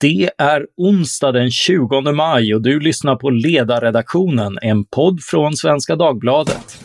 Det 0.00 0.30
är 0.38 0.66
onsdag 0.76 1.32
den 1.32 1.50
20 1.50 2.12
maj 2.12 2.54
och 2.54 2.62
du 2.62 2.80
lyssnar 2.80 3.16
på 3.16 3.30
Ledarredaktionen, 3.30 4.58
en 4.62 4.84
podd 4.84 5.20
från 5.22 5.56
Svenska 5.56 5.96
Dagbladet. 5.96 6.84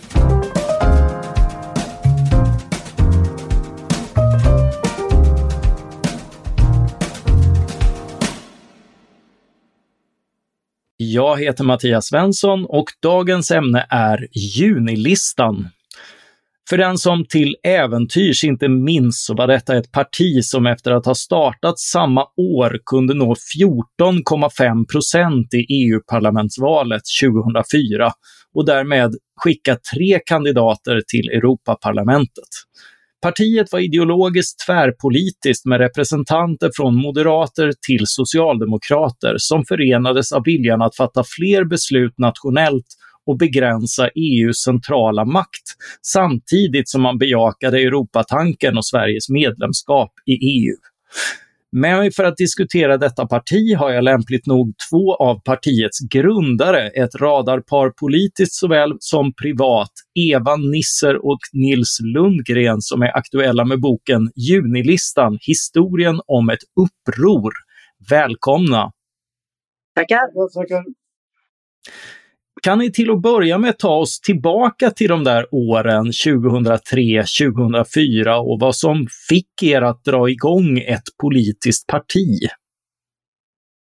Jag 10.98 11.40
heter 11.40 11.64
Mattias 11.64 12.06
Svensson 12.06 12.66
och 12.66 12.86
dagens 13.02 13.52
ämne 13.52 13.86
är 13.90 14.28
Junilistan. 14.32 15.70
För 16.72 16.78
den 16.78 16.98
som 16.98 17.26
till 17.26 17.56
äventyrs 17.64 18.44
inte 18.44 18.70
minns 18.70 19.26
så 19.26 19.36
var 19.36 19.48
detta 19.48 19.78
ett 19.78 19.92
parti 19.92 20.44
som 20.44 20.66
efter 20.66 20.92
att 20.92 21.06
ha 21.06 21.16
startat 21.16 21.80
samma 21.80 22.22
år 22.38 22.80
kunde 22.86 23.14
nå 23.14 23.36
14,5 23.60 24.86
procent 24.92 25.54
i 25.54 25.58
EU-parlamentsvalet 25.58 27.02
2004 27.24 28.12
och 28.56 28.66
därmed 28.66 29.16
skicka 29.44 29.78
tre 29.94 30.20
kandidater 30.26 31.02
till 31.08 31.30
Europaparlamentet. 31.30 32.50
Partiet 33.22 33.72
var 33.72 33.80
ideologiskt 33.80 34.66
tvärpolitiskt 34.66 35.66
med 35.66 35.80
representanter 35.80 36.72
från 36.76 36.96
moderater 36.96 37.74
till 37.88 38.04
socialdemokrater 38.06 39.36
som 39.38 39.66
förenades 39.66 40.32
av 40.32 40.44
viljan 40.46 40.82
att 40.82 40.96
fatta 40.96 41.24
fler 41.38 41.64
beslut 41.64 42.14
nationellt 42.18 42.88
och 43.28 43.38
begränsa 43.38 44.08
EUs 44.08 44.58
centrala 44.58 45.26
makt 45.26 45.68
samtidigt 46.02 46.90
som 46.90 47.02
man 47.02 47.18
bejakade 47.18 47.80
Europatanken 47.80 48.78
och 48.78 48.86
Sveriges 48.86 49.30
medlemskap 49.30 50.14
i 50.26 50.32
EU. 50.32 50.76
Med 51.74 51.98
mig 51.98 52.12
för 52.12 52.24
att 52.24 52.38
diskutera 52.38 52.98
detta 52.98 53.28
parti 53.28 53.76
har 53.78 53.92
jag 53.92 54.04
lämpligt 54.04 54.46
nog 54.46 54.74
två 54.90 55.16
av 55.16 55.42
partiets 55.44 56.00
grundare, 56.00 56.88
ett 56.90 57.16
radarpar 57.16 57.90
politiskt 57.90 58.54
såväl 58.54 58.94
som 59.00 59.34
privat, 59.34 59.92
Eva 60.20 60.56
Nisser 60.56 61.26
och 61.26 61.40
Nils 61.54 61.98
Lundgren 62.02 62.82
som 62.82 63.02
är 63.02 63.18
aktuella 63.18 63.66
med 63.66 63.82
boken 63.82 64.32
Junilistan, 64.36 65.38
historien 65.42 66.22
om 66.28 66.50
ett 66.50 66.64
uppror. 66.82 67.54
Välkomna! 68.10 68.92
Tackar! 69.96 70.54
Tackar. 70.54 70.84
Kan 72.66 72.80
ni 72.80 72.92
till 72.92 73.12
att 73.12 73.22
börja 73.22 73.58
med 73.58 73.78
ta 73.78 73.96
oss 73.98 74.20
tillbaka 74.20 74.92
till 74.92 75.08
de 75.08 75.24
där 75.24 75.44
åren 75.52 76.06
2003, 76.06 77.24
2004 77.40 78.40
och 78.40 78.58
vad 78.60 78.76
som 78.76 79.08
fick 79.30 79.64
er 79.64 79.82
att 79.82 80.04
dra 80.04 80.30
igång 80.30 80.80
ett 80.80 81.08
politiskt 81.22 81.88
parti? 81.88 82.30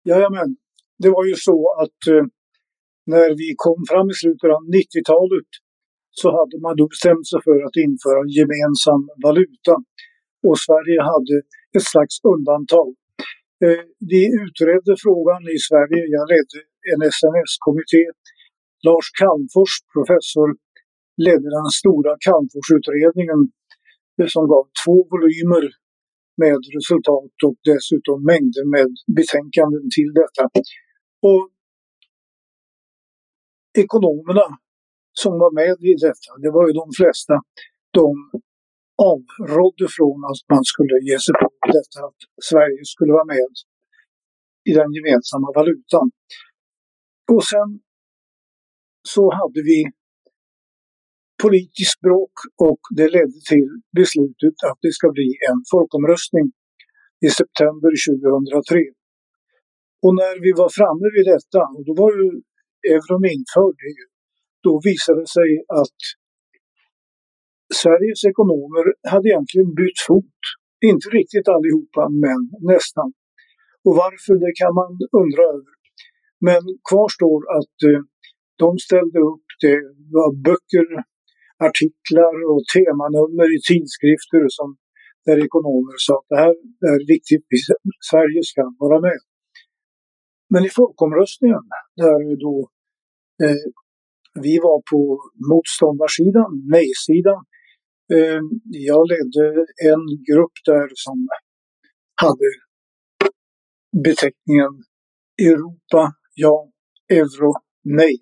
Jajamän, 0.09 0.55
det 1.03 1.09
var 1.09 1.25
ju 1.25 1.35
så 1.35 1.57
att 1.81 1.99
eh, 2.13 2.25
när 3.13 3.29
vi 3.41 3.47
kom 3.65 3.79
fram 3.89 4.07
i 4.13 4.15
slutet 4.21 4.49
av 4.57 4.63
90-talet 4.79 5.49
så 6.19 6.27
hade 6.37 6.57
man 6.65 6.73
då 6.79 6.85
bestämt 6.93 7.27
sig 7.31 7.39
för 7.47 7.57
att 7.67 7.77
införa 7.87 8.19
gemensam 8.37 9.01
valuta. 9.25 9.75
Och 10.47 10.57
Sverige 10.65 10.99
hade 11.11 11.35
ett 11.75 11.87
slags 11.91 12.15
undantag. 12.33 12.91
Eh, 13.63 13.83
vi 14.11 14.21
utredde 14.43 14.93
frågan 15.05 15.41
i 15.55 15.57
Sverige. 15.67 16.01
Jag 16.17 16.25
ledde 16.33 16.57
en 16.91 17.01
SMS-kommitté 17.15 18.03
Lars 18.87 19.07
Calmfors, 19.19 19.73
professor, 19.93 20.49
ledde 21.25 21.47
den 21.57 21.69
stora 21.81 22.11
Calmforsutredningen 22.25 23.39
eh, 24.17 24.27
som 24.33 24.43
gav 24.53 24.63
två 24.81 24.95
volymer 25.11 25.65
med 26.43 26.59
resultat 26.77 27.35
och 27.47 27.57
dessutom 27.71 28.17
mängder 28.31 28.65
med 28.75 28.89
betänkanden 29.19 29.85
till 29.95 30.11
detta. 30.21 30.43
Och 31.29 31.43
ekonomerna 33.83 34.47
som 35.13 35.33
var 35.43 35.51
med 35.61 35.77
i 35.91 35.93
detta, 36.07 36.29
det 36.43 36.51
var 36.55 36.67
ju 36.67 36.73
de 36.73 36.87
flesta, 36.99 37.33
de 37.91 38.07
avrådde 39.11 39.87
från 39.95 40.19
att 40.29 40.41
man 40.53 40.63
skulle 40.71 40.95
ge 41.09 41.17
sig 41.19 41.33
på 41.41 41.49
detta 41.77 41.97
att 42.07 42.21
Sverige 42.49 42.81
skulle 42.83 43.13
vara 43.13 43.25
med 43.35 43.53
i 44.69 44.71
den 44.79 44.93
gemensamma 44.93 45.47
valutan. 45.55 46.05
Och 47.31 47.43
sen 47.51 47.69
så 49.13 49.23
hade 49.39 49.61
vi 49.69 49.79
politiskt 51.43 51.99
bråk 52.05 52.35
och 52.67 52.81
det 52.97 53.07
ledde 53.15 53.39
till 53.51 53.69
beslutet 53.99 54.55
att 54.69 54.79
det 54.85 54.93
ska 54.97 55.07
bli 55.17 55.29
en 55.49 55.59
folkomröstning 55.71 56.47
i 57.27 57.29
september 57.41 57.91
2003. 58.07 58.79
Och 60.05 60.13
när 60.21 60.35
vi 60.45 60.51
var 60.61 60.69
framme 60.79 61.07
vid 61.15 61.25
detta, 61.33 61.61
och 61.75 61.83
då 61.87 61.93
var 62.01 62.11
ju 62.19 62.27
euron 62.93 63.25
införd, 63.35 63.79
då 64.65 64.73
visade 64.89 65.19
det 65.23 65.31
sig 65.39 65.51
att 65.81 65.99
Sveriges 67.81 68.21
ekonomer 68.31 68.85
hade 69.13 69.25
egentligen 69.29 69.69
bytt 69.81 69.99
fot. 70.07 70.39
Inte 70.91 71.07
riktigt 71.19 71.47
allihopa, 71.55 72.03
men 72.23 72.39
nästan. 72.73 73.09
Och 73.85 73.95
varför, 74.03 74.33
det 74.45 74.53
kan 74.61 74.73
man 74.81 74.91
undra 75.21 75.43
över. 75.55 75.73
Men 76.47 76.61
kvar 76.89 77.09
står 77.17 77.39
att 77.59 77.77
eh, 77.89 78.01
de 78.61 78.77
ställde 78.77 79.19
upp, 79.31 79.47
det 79.61 79.77
var 80.17 80.29
böcker, 80.47 80.87
artiklar 81.67 82.35
och 82.51 82.61
temanummer 82.73 83.47
i 83.57 83.59
tidskrifter 83.69 84.45
som 84.57 84.69
där 85.25 85.45
ekonomer 85.45 85.95
sa 85.97 86.13
att 86.19 86.29
det 86.29 86.39
här 86.43 86.55
är 86.93 87.07
viktigt, 87.13 87.45
Sverige 88.11 88.41
ska 88.43 88.61
vara 88.79 88.99
med. 89.01 89.19
Men 90.49 90.65
i 90.65 90.69
folkomröstningen, 90.69 91.63
där 91.95 92.19
då 92.45 92.69
eh, 93.43 93.65
vi 94.45 94.59
var 94.59 94.79
på 94.91 95.01
motståndarsidan, 95.51 96.51
nej-sidan, 96.75 97.41
eh, 98.13 98.41
jag 98.89 99.01
ledde 99.11 99.45
en 99.91 100.03
grupp 100.29 100.57
där 100.65 100.87
som 100.93 101.27
hade 102.21 102.49
beteckningen 104.03 104.73
Europa, 105.41 106.13
ja, 106.33 106.71
euro, 107.09 107.53
nej. 107.83 108.15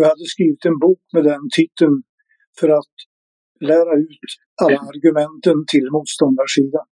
Och 0.00 0.04
jag 0.04 0.14
hade 0.16 0.32
skrivit 0.36 0.64
en 0.70 0.78
bok 0.86 1.02
med 1.14 1.24
den 1.32 1.44
titeln 1.58 1.96
för 2.58 2.68
att 2.78 2.94
lära 3.70 3.92
ut 4.08 4.30
alla 4.62 4.80
argumenten 4.92 5.58
till 5.72 5.86
motståndarsidan. 5.96 6.86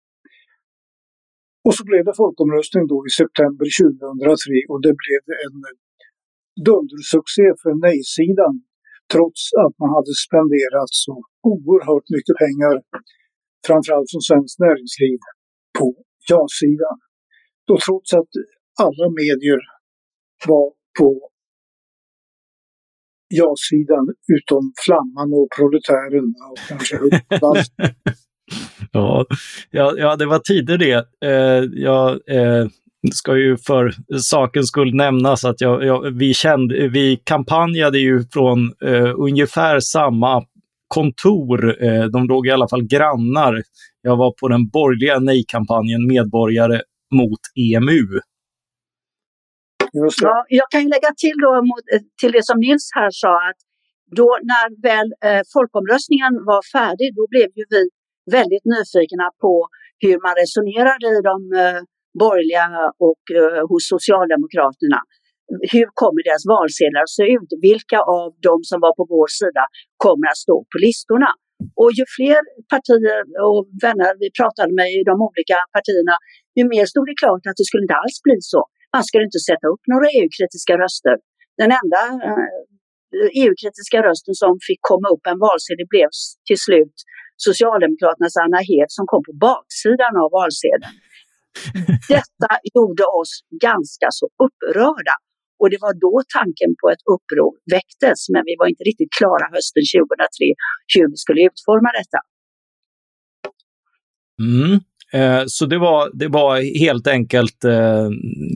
Och 1.66 1.74
så 1.76 1.82
blev 1.88 2.02
det 2.04 2.20
folkomröstning 2.22 2.84
då 2.92 2.98
i 3.08 3.10
september 3.22 3.66
2003 3.82 4.70
och 4.70 4.80
det 4.86 4.94
blev 5.02 5.22
en 5.46 5.56
dundersuccé 6.69 7.46
för 7.62 7.72
nej-sidan 7.86 8.54
trots 9.14 9.40
att 9.64 9.75
man 9.82 9.90
hade 9.96 10.14
spenderat 10.26 10.92
så 11.04 11.14
oerhört 11.52 12.08
mycket 12.16 12.36
pengar, 12.44 12.75
framförallt 13.69 14.08
från 14.12 14.25
Svenskt 14.28 14.58
Näringsliv, 14.64 15.19
på 15.78 15.86
ja-sidan. 16.30 16.96
Och 17.72 17.80
trots 17.86 18.08
att 18.20 18.32
alla 18.84 19.06
medier 19.20 19.60
var 20.50 20.66
på 20.98 21.10
ja-sidan 23.28 24.06
utom 24.37 24.72
Flamman 24.84 25.33
och 25.33 25.49
Proletären 25.56 26.34
och 26.50 26.59
kanske 26.69 26.97
ja, 28.93 29.27
ja, 29.71 29.94
ja, 29.97 30.16
det 30.16 30.27
var 30.27 30.39
tider 30.39 30.78
det. 30.78 31.05
Eh, 31.25 31.65
jag 31.72 32.11
eh, 32.11 32.67
ska 33.12 33.37
ju 33.37 33.56
för 33.56 33.94
sakens 34.21 34.69
skull 34.69 34.94
nämnas 34.94 35.44
att 35.44 35.61
jag, 35.61 35.84
jag, 35.84 36.19
vi, 36.19 36.34
kände, 36.34 36.88
vi 36.88 37.21
kampanjade 37.25 37.99
ju 37.99 38.25
från 38.33 38.72
eh, 38.84 39.15
ungefär 39.17 39.81
samma 39.81 40.44
kontor. 40.88 41.84
Eh, 41.84 42.05
de 42.05 42.28
låg 42.28 42.47
i 42.47 42.50
alla 42.50 42.69
fall 42.69 42.83
grannar. 42.83 43.62
Jag 44.03 44.17
var 44.17 44.34
på 44.41 44.49
den 44.49 44.69
borgerliga 44.69 45.19
nej-kampanjen 45.19 46.06
Medborgare 46.06 46.81
mot 47.15 47.41
EMU 47.56 48.21
Ja, 50.29 50.44
jag 50.61 50.67
kan 50.73 50.81
ju 50.85 50.88
lägga 50.96 51.11
till, 51.23 51.37
då, 51.44 51.50
mot, 51.70 51.85
eh, 51.94 52.02
till 52.20 52.32
det 52.37 52.44
som 52.50 52.58
Nils 52.67 52.87
här 52.99 53.11
sa 53.23 53.32
att 53.49 53.61
då 54.20 54.29
när 54.50 54.67
väl 54.88 55.08
eh, 55.29 55.43
folkomröstningen 55.55 56.32
var 56.50 56.62
färdig, 56.76 57.08
då 57.19 57.25
blev 57.32 57.49
ju 57.58 57.64
vi 57.75 57.82
väldigt 58.38 58.67
nyfikna 58.75 59.26
på 59.44 59.55
hur 60.05 60.17
man 60.25 60.35
resonerade 60.43 61.06
i 61.17 61.20
de 61.31 61.37
eh, 61.62 61.81
borgerliga 62.23 62.67
och 63.08 63.25
eh, 63.38 63.62
hos 63.70 63.85
Socialdemokraterna. 63.94 65.00
Hur 65.73 65.88
kommer 66.00 66.20
deras 66.29 66.44
valsedlar 66.55 67.02
att 67.06 67.17
se 67.20 67.26
ut? 67.37 67.50
Vilka 67.69 67.99
av 68.20 68.29
de 68.49 68.55
som 68.70 68.79
var 68.85 68.93
på 68.99 69.05
vår 69.14 69.29
sida 69.40 69.64
kommer 70.05 70.26
att 70.32 70.40
stå 70.46 70.56
på 70.70 70.76
listorna? 70.87 71.31
Och 71.81 71.90
ju 71.99 72.05
fler 72.17 72.40
partier 72.73 73.20
och 73.49 73.62
vänner 73.85 74.11
vi 74.23 74.29
pratade 74.40 74.73
med 74.81 74.88
i 74.99 75.00
de 75.11 75.17
olika 75.29 75.58
partierna, 75.76 76.14
ju 76.58 76.64
mer 76.75 76.87
stod 76.93 77.06
det 77.11 77.17
klart 77.23 77.43
att 77.49 77.58
det 77.61 77.67
skulle 77.69 77.87
inte 77.87 78.00
alls 78.02 78.19
bli 78.26 78.37
så. 78.55 78.62
Man 78.94 79.05
skulle 79.08 79.25
inte 79.31 79.43
sätta 79.50 79.67
upp 79.73 79.82
några 79.93 80.06
EU-kritiska 80.19 80.75
röster. 80.85 81.17
Den 81.62 81.70
enda 81.81 82.02
eh, 82.26 82.46
EU-kritiska 83.40 83.99
rösten 84.08 84.35
som 84.43 84.52
fick 84.69 84.81
komma 84.93 85.08
upp 85.14 85.25
en 85.32 85.38
valsedel 85.46 85.87
blev 85.94 86.11
till 86.49 86.61
slut 86.67 86.96
Socialdemokraternas 87.46 88.37
Anna 88.44 88.61
Hed 88.69 88.88
som 88.96 89.05
kom 89.12 89.23
på 89.29 89.35
baksidan 89.46 90.14
av 90.23 90.29
valsedeln. 90.38 90.94
Detta 92.14 92.50
gjorde 92.75 93.05
oss 93.20 93.32
ganska 93.69 94.06
så 94.19 94.26
upprörda. 94.44 95.17
Och 95.61 95.69
det 95.73 95.81
var 95.87 95.94
då 96.06 96.14
tanken 96.38 96.70
på 96.81 96.87
ett 96.93 97.05
uppror 97.14 97.52
väcktes, 97.76 98.19
men 98.32 98.43
vi 98.49 98.55
var 98.61 98.67
inte 98.73 98.85
riktigt 98.90 99.12
klara 99.19 99.44
hösten 99.55 99.85
2003 99.94 100.55
hur 100.94 101.06
vi 101.12 101.17
skulle 101.25 101.40
utforma 101.50 101.90
detta. 102.00 102.20
Mm. 104.49 104.75
Eh, 105.12 105.43
så 105.46 105.66
det 105.66 105.78
var, 105.78 106.10
det 106.12 106.28
var 106.28 106.78
helt 106.78 107.06
enkelt 107.06 107.64
eh, 107.64 108.08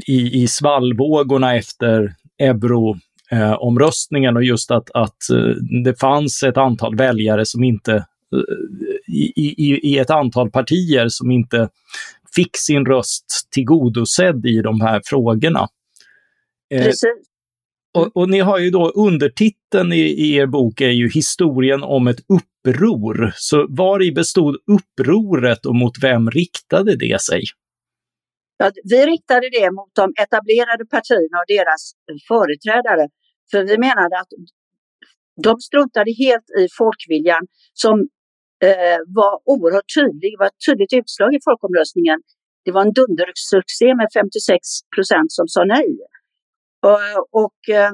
i, 0.06 0.42
i 0.42 0.48
svallvågorna 0.48 1.56
efter 1.56 2.14
euroomröstningen 2.38 4.36
och 4.36 4.44
just 4.44 4.70
att, 4.70 4.90
att 4.94 5.30
eh, 5.32 5.54
det 5.84 6.00
fanns 6.00 6.42
ett 6.42 6.56
antal 6.56 6.96
väljare 6.96 7.46
som 7.46 7.64
inte 7.64 8.04
i, 9.08 9.42
i, 9.46 9.80
i 9.82 9.98
ett 9.98 10.10
antal 10.10 10.50
partier 10.50 11.08
som 11.08 11.30
inte 11.30 11.68
fick 12.34 12.56
sin 12.56 12.86
röst 12.86 13.24
tillgodosedd 13.50 14.46
i 14.46 14.62
de 14.62 14.80
här 14.80 15.02
frågorna. 15.04 15.68
Precis. 16.70 17.04
Och, 17.94 18.16
och, 18.16 18.28
ni 18.28 18.40
har 18.40 18.58
ju 18.58 18.70
då 18.70 18.88
undertiteln 18.88 19.92
i, 19.92 20.00
i, 20.00 20.34
er 20.34 20.46
bok 20.46 20.80
är 20.80 20.90
ju 20.90 21.08
historien 21.08 21.82
om 21.82 22.08
ett 22.08 22.20
uppror. 22.68 23.32
Så 23.34 23.66
var 23.68 24.02
i 24.02 24.12
bestod 24.12 24.56
upproret 24.76 25.66
och 25.66 25.74
mot 25.74 25.92
vem 26.02 26.30
riktade 26.30 26.96
det 26.96 27.20
sig? 27.20 27.42
Ja, 28.56 28.70
vi 28.84 29.06
riktade 29.06 29.50
det 29.50 29.70
mot 29.70 29.90
de 29.94 30.12
etablerade 30.22 30.86
partierna 30.86 31.36
och 31.42 31.48
deras 31.48 31.92
företrädare. 32.28 33.08
För 33.50 33.64
vi 33.64 33.78
menade 33.78 34.20
att 34.20 34.32
de 35.42 35.60
struntade 35.60 36.10
helt 36.24 36.48
i 36.60 36.68
folkviljan 36.78 37.46
som 37.72 37.96
eh, 38.64 39.00
var 39.06 39.32
oerhört 39.44 39.90
tydlig. 39.98 40.28
Det 40.32 40.38
var 40.38 40.46
ett 40.46 40.64
tydligt 40.68 40.92
utslag 40.92 41.34
i 41.34 41.40
folkomröstningen. 41.44 42.18
Det 42.64 42.72
var 42.72 42.82
en 42.86 42.92
dundersuccé 42.92 43.88
med 44.00 44.08
56 44.14 44.58
procent 44.94 45.32
som 45.32 45.48
sa 45.48 45.64
nej. 45.64 45.90
Och, 46.88 47.42
och 47.42 47.60
eh, 47.76 47.92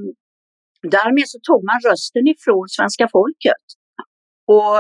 därmed 0.97 1.29
så 1.33 1.39
tog 1.49 1.61
man 1.71 1.79
rösten 1.91 2.27
ifrån 2.35 2.69
svenska 2.69 3.09
folket. 3.17 3.65
Och 4.57 4.77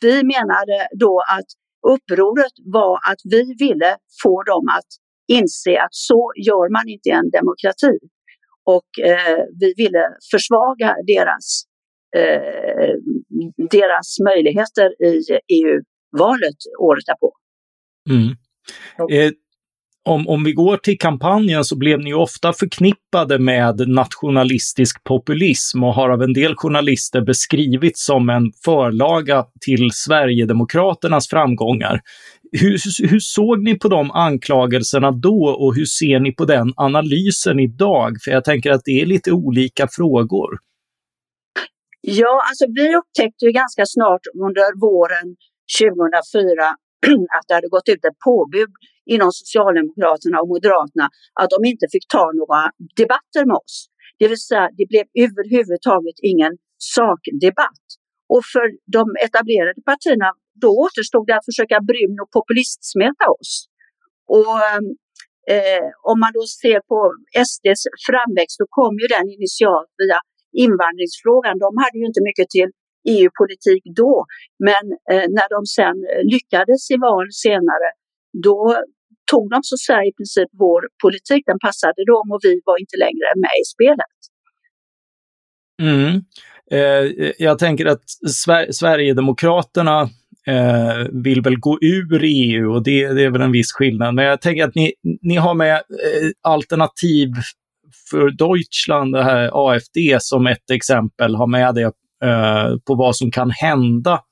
vi 0.00 0.22
menade 0.24 0.88
då 0.98 1.22
att 1.38 1.46
upproret 1.94 2.52
var 2.64 2.94
att 3.10 3.20
vi 3.24 3.54
ville 3.58 3.96
få 4.22 4.42
dem 4.42 4.64
att 4.78 4.90
inse 5.28 5.80
att 5.80 5.94
så 5.94 6.32
gör 6.36 6.72
man 6.72 6.88
inte 6.88 7.08
i 7.08 7.12
en 7.12 7.30
demokrati. 7.30 7.98
Och 8.64 8.90
eh, 9.04 9.44
vi 9.60 9.74
ville 9.76 10.04
försvaga 10.30 10.94
deras, 11.06 11.64
eh, 12.16 12.94
deras 13.70 14.16
möjligheter 14.20 15.02
i 15.04 15.14
EU-valet 15.58 16.56
året 16.78 17.06
därpå. 17.06 17.32
Mm. 18.10 18.28
Eh, 19.12 19.32
om, 20.08 20.28
om 20.28 20.44
vi 20.44 20.52
går 20.52 20.76
till 20.76 20.98
kampanjen 20.98 21.64
så 21.64 21.78
blev 21.78 22.00
ni 22.00 22.14
ofta 22.14 22.52
förknippade 22.52 23.38
med 23.38 23.88
nationalistisk 23.88 25.04
populism 25.04 25.84
och 25.84 25.94
har 25.94 26.10
av 26.10 26.22
en 26.22 26.32
del 26.32 26.54
journalister 26.56 27.20
beskrivits 27.20 28.04
som 28.04 28.30
en 28.30 28.52
förlaga 28.64 29.44
till 29.60 29.90
Sverigedemokraternas 29.92 31.28
framgångar. 31.28 32.00
Hur, 32.52 33.08
hur 33.08 33.20
såg 33.20 33.62
ni 33.62 33.78
på 33.78 33.88
de 33.88 34.10
anklagelserna 34.10 35.10
då 35.10 35.56
och 35.58 35.74
hur 35.74 35.84
ser 35.84 36.20
ni 36.20 36.32
på 36.32 36.44
den 36.44 36.72
analysen 36.76 37.60
idag? 37.60 38.16
För 38.24 38.30
jag 38.30 38.44
tänker 38.44 38.70
att 38.70 38.84
det 38.84 39.00
är 39.00 39.06
lite 39.06 39.32
olika 39.32 39.88
frågor. 39.90 40.58
Ja, 42.00 42.42
alltså 42.48 42.64
vi 42.74 42.96
upptäckte 42.96 43.44
ju 43.44 43.52
ganska 43.52 43.82
snart 43.86 44.24
under 44.46 44.80
våren 44.80 45.36
2004 45.80 46.76
att 47.36 47.44
det 47.48 47.54
hade 47.54 47.68
gått 47.68 47.88
ut 47.88 48.04
ett 48.04 48.18
påbud 48.24 48.70
inom 49.14 49.30
Socialdemokraterna 49.40 50.36
och 50.42 50.48
Moderaterna 50.54 51.06
att 51.40 51.50
de 51.54 51.58
inte 51.72 51.86
fick 51.94 52.06
ta 52.16 52.24
några 52.40 52.60
debatter 53.02 53.42
med 53.50 53.58
oss. 53.64 53.76
Det 54.18 54.28
vill 54.32 54.42
säga, 54.50 54.66
det 54.78 54.86
blev 54.92 55.06
överhuvudtaget 55.24 56.18
ingen 56.30 56.52
sakdebatt. 56.94 57.86
Och 58.34 58.42
för 58.52 58.66
de 58.96 59.02
etablerade 59.26 59.80
partierna, 59.90 60.28
då 60.64 60.68
återstod 60.84 61.26
det 61.26 61.36
att 61.38 61.48
försöka 61.50 61.76
brun 61.90 62.16
och 62.22 62.30
populistsmeta 62.38 63.24
oss. 63.38 63.52
Och 64.36 64.56
eh, 65.54 65.86
om 66.10 66.16
man 66.24 66.32
då 66.38 66.44
ser 66.62 66.80
på 66.92 67.00
SDs 67.48 67.82
framväxt, 68.08 68.56
då 68.62 68.66
kom 68.78 68.94
ju 69.02 69.06
den 69.16 69.26
initialt 69.36 69.92
via 70.02 70.18
invandringsfrågan. 70.66 71.54
De 71.64 71.70
hade 71.82 71.96
ju 72.00 72.06
inte 72.10 72.22
mycket 72.28 72.48
till 72.56 72.70
EU-politik 73.14 73.82
då, 74.02 74.14
men 74.68 74.84
eh, 75.12 75.26
när 75.36 75.48
de 75.54 75.60
sen 75.78 75.96
lyckades 76.34 76.82
i 76.94 76.96
val 77.06 77.26
senare, 77.46 77.88
då 78.48 78.58
tog 79.32 79.50
de 79.50 79.58
så 79.62 79.74
att 79.74 79.80
säga 79.80 80.02
i 80.10 80.12
princip 80.18 80.48
vår 80.52 80.80
politik, 81.02 81.42
den 81.46 81.58
passade 81.58 82.04
dem 82.12 82.26
och 82.32 82.40
vi 82.42 82.60
var 82.64 82.80
inte 82.80 82.96
längre 83.04 83.28
med 83.44 83.56
i 83.62 83.66
spelet. 83.74 84.18
Mm. 85.82 86.14
Eh, 86.70 87.32
jag 87.38 87.58
tänker 87.58 87.86
att 87.86 88.02
Sver 88.30 88.72
Sverigedemokraterna 88.72 90.02
eh, 90.46 91.06
vill 91.12 91.42
väl 91.42 91.58
gå 91.58 91.78
ur 91.80 92.20
EU 92.24 92.74
och 92.74 92.82
det, 92.82 93.08
det, 93.08 93.24
är 93.24 93.30
väl 93.30 93.40
en 93.40 93.52
viss 93.52 93.72
skillnad. 93.72 94.14
Men 94.14 94.24
jag 94.24 94.40
tänker 94.40 94.64
att 94.64 94.74
ni, 94.74 94.92
ni 95.22 95.36
har 95.36 95.54
med 95.54 95.74
eh, 95.74 96.30
alternativ 96.42 97.28
för 98.10 98.30
Deutschland, 98.30 99.14
det 99.14 99.22
här 99.22 99.50
AFD 99.52 100.18
som 100.20 100.46
ett 100.46 100.70
exempel, 100.70 101.34
har 101.34 101.46
med 101.46 101.74
det 101.74 101.92
eh, 102.24 102.76
på 102.86 102.94
vad 102.94 103.16
som 103.16 103.30
kan 103.30 103.50
hända 103.50 104.22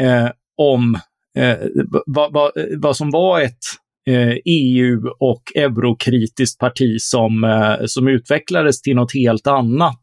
eh, 0.00 0.28
om 0.56 0.98
eh, 1.38 1.58
vad, 2.06 2.32
va, 2.32 2.50
vad 2.76 2.96
som 2.96 3.10
var 3.10 3.40
ett 3.40 3.64
Eh, 4.06 4.36
EU 4.44 5.08
och 5.18 5.42
eurokritiskt 5.56 6.58
parti 6.58 7.00
som, 7.00 7.44
eh, 7.44 7.86
som 7.86 8.08
utvecklades 8.08 8.82
till 8.82 8.96
något 8.96 9.14
helt 9.14 9.46
annat. 9.46 10.00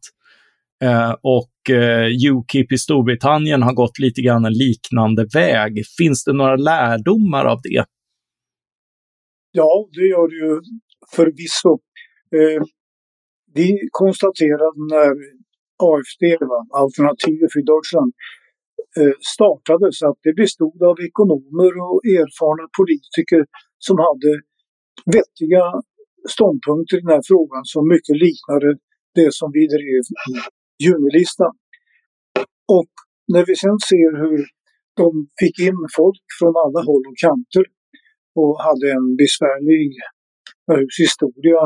Eh, 0.83 1.15
och 1.21 1.49
Ukip 2.31 2.71
i 2.71 2.77
Storbritannien 2.77 3.63
har 3.63 3.73
gått 3.73 3.99
lite 3.99 4.21
grann 4.21 4.45
en 4.45 4.53
liknande 4.53 5.25
väg. 5.33 5.83
Finns 5.97 6.23
det 6.23 6.33
några 6.33 6.55
lärdomar 6.55 7.45
av 7.45 7.59
det? 7.63 7.85
Ja, 9.51 9.87
det 9.91 10.07
gör 10.07 10.27
det 10.27 10.35
ju 10.35 10.61
förvisso. 11.15 11.79
Vi 13.53 13.79
konstaterade 13.91 14.79
när 14.89 15.11
AFD, 15.83 16.23
Alternativ 16.73 17.39
för 17.53 17.61
Deutschland, 17.61 18.13
Eh, 18.97 19.15
startades 19.35 19.97
att 20.09 20.19
det 20.25 20.33
bestod 20.43 20.83
av 20.91 20.95
ekonomer 21.09 21.71
och 21.87 22.01
erfarna 22.19 22.65
politiker 22.79 23.41
som 23.87 23.97
hade 24.07 24.31
vettiga 25.15 25.63
ståndpunkter 26.33 26.97
i 26.97 27.01
den 27.01 27.15
här 27.15 27.25
frågan 27.31 27.63
som 27.73 27.83
mycket 27.93 28.17
liknade 28.25 28.67
det 29.19 29.29
som 29.39 29.49
vi 29.57 29.63
drev 29.75 30.03
i 30.31 30.35
junilistan. 30.85 31.53
Och 32.77 32.91
när 33.33 33.43
vi 33.49 33.55
sen 33.63 33.79
ser 33.91 34.11
hur 34.23 34.39
de 35.01 35.09
fick 35.41 35.57
in 35.67 35.81
folk 35.99 36.23
från 36.39 36.53
alla 36.63 36.81
håll 36.89 37.03
och 37.09 37.19
kanter 37.25 37.65
och 38.39 38.53
hade 38.67 38.85
en 38.97 39.07
besvärlig 39.21 39.85
historia, 41.03 41.61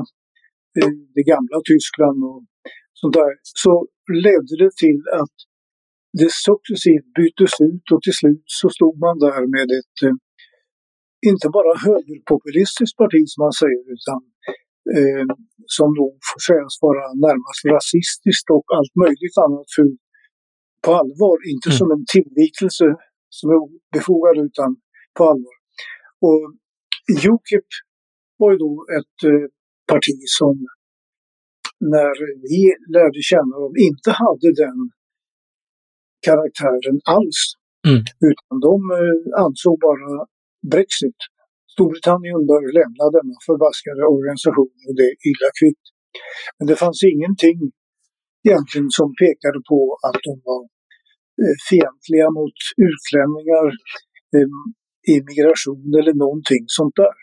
det 1.16 1.24
gamla 1.34 1.58
Tyskland 1.72 2.20
och 2.30 2.44
sånt 3.00 3.16
där, 3.22 3.34
så 3.64 3.88
ledde 4.26 4.54
det 4.64 4.74
till 4.84 5.02
att 5.22 5.38
det 6.20 6.32
successivt 6.48 7.08
byttes 7.18 7.56
ut 7.70 7.86
och 7.94 8.02
till 8.06 8.18
slut 8.22 8.46
så 8.60 8.68
stod 8.76 8.96
man 9.06 9.16
där 9.26 9.44
med 9.56 9.68
ett 9.80 9.98
inte 11.30 11.48
bara 11.58 11.74
högerpopulistiskt 11.88 12.98
parti 13.02 13.22
som 13.32 13.40
man 13.46 13.56
säger, 13.64 13.84
utan 13.98 14.20
eh, 14.98 15.26
som 15.78 15.90
då 16.00 16.08
får 16.28 16.40
sägas 16.50 16.74
vara 16.88 17.04
närmast 17.26 17.62
rasistiskt 17.76 18.48
och 18.56 18.66
allt 18.78 18.94
möjligt 19.04 19.38
annat 19.46 19.70
för 19.76 19.86
på 20.86 20.92
allvar. 21.02 21.38
Inte 21.54 21.70
mm. 21.70 21.78
som 21.80 21.88
en 21.96 22.06
tillvikelse 22.16 22.88
som 23.38 23.46
är 23.54 23.60
befogad 23.98 24.38
utan 24.48 24.70
på 25.18 25.22
allvar. 25.32 25.58
Och 26.28 26.42
Ukip 27.32 27.70
var 28.40 28.50
ju 28.54 28.58
då 28.66 28.74
ett 28.98 29.20
eh, 29.32 29.46
parti 29.92 30.18
som 30.40 30.56
när 31.96 32.16
vi 32.48 32.62
lärde 32.96 33.20
känna 33.32 33.56
dem 33.64 33.74
inte 33.88 34.10
hade 34.24 34.50
den 34.64 34.78
karaktären 36.28 36.98
alls. 37.16 37.40
Mm. 37.88 38.02
Utan 38.30 38.56
de 38.68 38.76
eh, 39.00 39.44
ansåg 39.46 39.76
bara 39.88 40.12
Brexit. 40.74 41.20
Storbritannien 41.74 42.42
bör 42.52 42.64
lämna 42.80 43.06
denna 43.18 43.38
förbaskade 43.48 44.02
organisation 44.16 44.74
och 44.88 44.96
det 44.98 45.06
är 45.12 45.16
illa 45.30 45.50
kvickt. 45.60 45.86
Men 46.58 46.66
det 46.70 46.78
fanns 46.84 47.02
ingenting 47.14 47.60
egentligen 48.48 48.90
som 49.00 49.10
pekade 49.24 49.60
på 49.72 49.80
att 50.08 50.20
de 50.28 50.34
var 50.50 50.64
eh, 51.42 51.58
fientliga 51.70 52.28
mot 52.40 52.60
utlänningar, 52.88 53.68
eh, 54.36 54.52
immigration 55.16 55.88
eller 56.00 56.16
någonting 56.24 56.64
sånt 56.80 56.96
där. 57.04 57.18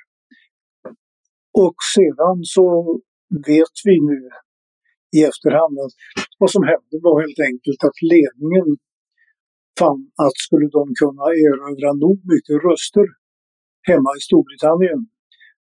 Och 1.65 1.79
sedan 1.95 2.39
så 2.57 2.67
vet 3.51 3.77
vi 3.85 3.95
nu 4.11 4.21
i 5.19 5.21
efterhand 5.31 5.75
att 5.85 5.97
vad 6.39 6.51
som 6.55 6.63
hände 6.73 6.97
var 7.07 7.17
helt 7.25 7.43
enkelt 7.51 7.81
att 7.89 7.99
ledningen 8.15 8.69
fann 9.81 10.03
att 10.25 10.37
skulle 10.47 10.69
de 10.79 10.85
kunna 11.01 11.27
erövra 11.47 11.91
nog 12.05 12.19
mycket 12.33 12.57
röster 12.67 13.07
hemma 13.91 14.11
i 14.19 14.21
Storbritannien, 14.29 15.01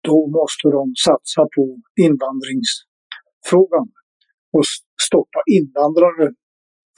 då 0.09 0.17
måste 0.38 0.67
de 0.79 0.85
satsa 1.07 1.43
på 1.57 1.64
invandringsfrågan 2.07 3.88
och 4.57 4.67
stoppa 5.07 5.40
invandrare 5.59 6.26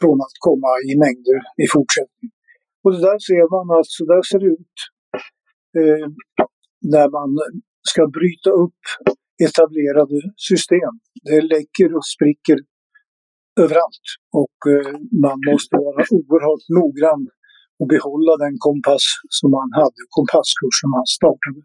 från 0.00 0.19
att 0.26 0.37
komma 0.49 0.71
i 0.88 0.90
mängder 1.04 1.38
i 1.64 1.66
fortsättningen. 1.75 2.37
Och 2.83 2.90
det 2.95 3.00
där 3.09 3.19
ser 3.28 3.45
man 3.54 3.66
att 3.78 3.90
så 3.97 4.02
där 4.12 4.23
ser 4.31 4.40
det 4.45 4.50
ut 4.61 4.78
eh, 5.81 6.07
när 6.95 7.09
man 7.19 7.31
ska 7.90 8.02
bryta 8.19 8.50
upp 8.64 8.83
etablerade 9.47 10.19
system. 10.50 10.92
Det 11.26 11.40
läcker 11.54 11.88
och 11.97 12.07
spricker 12.14 12.59
överallt 13.61 14.06
och 14.42 14.59
eh, 14.73 14.92
man 15.25 15.38
måste 15.50 15.76
vara 15.76 16.00
oerhört 16.18 16.66
noggrann 16.78 17.23
och 17.78 17.88
behålla 17.88 18.37
den 18.44 18.54
kompass 18.59 19.04
som 19.28 19.50
man 19.50 19.68
hade, 19.80 20.00
kompasskursen 20.16 20.88
man 20.97 21.06
startade. 21.06 21.61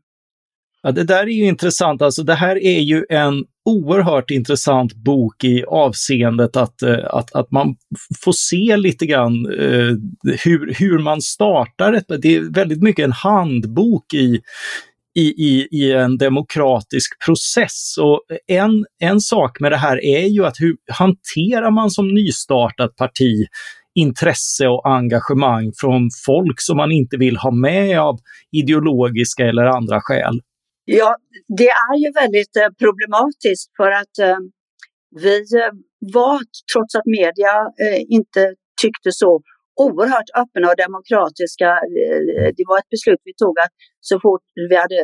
Ja, 0.82 0.92
det 0.92 1.04
där 1.04 1.24
är 1.24 1.38
ju 1.42 1.46
intressant. 1.46 2.02
Alltså, 2.02 2.24
det 2.24 2.36
här 2.36 2.64
är 2.64 2.80
ju 2.80 3.06
en 3.10 3.46
oerhört 3.66 4.32
intressant 4.32 4.94
bok 4.94 5.44
i 5.44 5.64
avseendet 5.68 6.56
att, 6.56 6.82
eh, 6.82 7.06
att, 7.10 7.36
att 7.36 7.52
man 7.52 7.76
får 8.24 8.32
se 8.32 8.78
lite 8.78 9.06
grann 9.06 9.46
eh, 9.46 9.96
hur, 10.44 10.74
hur 10.80 11.00
man 11.00 11.22
startar 11.22 11.94
ett... 11.94 12.06
Det 12.08 12.36
är 12.36 12.54
väldigt 12.54 12.82
mycket 12.82 13.04
en 13.04 13.12
handbok 13.12 14.14
i, 14.14 14.42
i, 15.18 15.22
i, 15.22 15.68
i 15.72 15.94
en 15.94 16.18
demokratisk 16.18 17.26
process. 17.26 17.96
Och 18.00 18.22
en, 18.48 18.86
en 19.00 19.20
sak 19.20 19.60
med 19.60 19.72
det 19.72 19.78
här 19.78 20.06
är 20.06 20.28
ju 20.28 20.46
att 20.46 20.60
hur 20.60 20.76
hanterar 20.92 21.72
man 21.72 21.90
som 21.90 22.14
nystartat 22.14 22.96
parti 22.96 23.46
intresse 23.96 24.68
och 24.68 24.90
engagemang 24.90 25.72
från 25.82 26.10
folk 26.26 26.62
som 26.62 26.78
man 26.78 26.92
inte 26.92 27.18
vill 27.18 27.38
ha 27.38 27.52
med 27.52 28.00
av 28.00 28.20
ideologiska 28.52 29.44
eller 29.44 29.66
andra 29.66 30.00
skäl? 30.02 30.40
Ja, 30.86 31.16
det 31.58 31.70
är 31.70 31.98
ju 32.06 32.12
väldigt 32.12 32.56
eh, 32.56 32.70
problematiskt 32.80 33.72
för 33.78 33.92
att 33.92 34.18
eh, 34.22 34.38
vi 35.22 35.38
eh, 35.38 35.74
var, 36.14 36.40
trots 36.74 36.96
att 36.96 37.06
media 37.06 37.56
eh, 37.86 38.02
inte 38.10 38.54
tyckte 38.82 39.12
så, 39.12 39.42
oerhört 39.86 40.30
öppna 40.42 40.66
och 40.72 40.80
demokratiska. 40.86 41.70
Eh, 42.00 42.48
det 42.58 42.66
var 42.70 42.78
ett 42.82 42.94
beslut 42.96 43.22
vi 43.30 43.34
tog 43.44 43.56
att 43.66 43.74
så 44.10 44.16
fort 44.26 44.46
vi 44.72 44.76
hade 44.84 45.00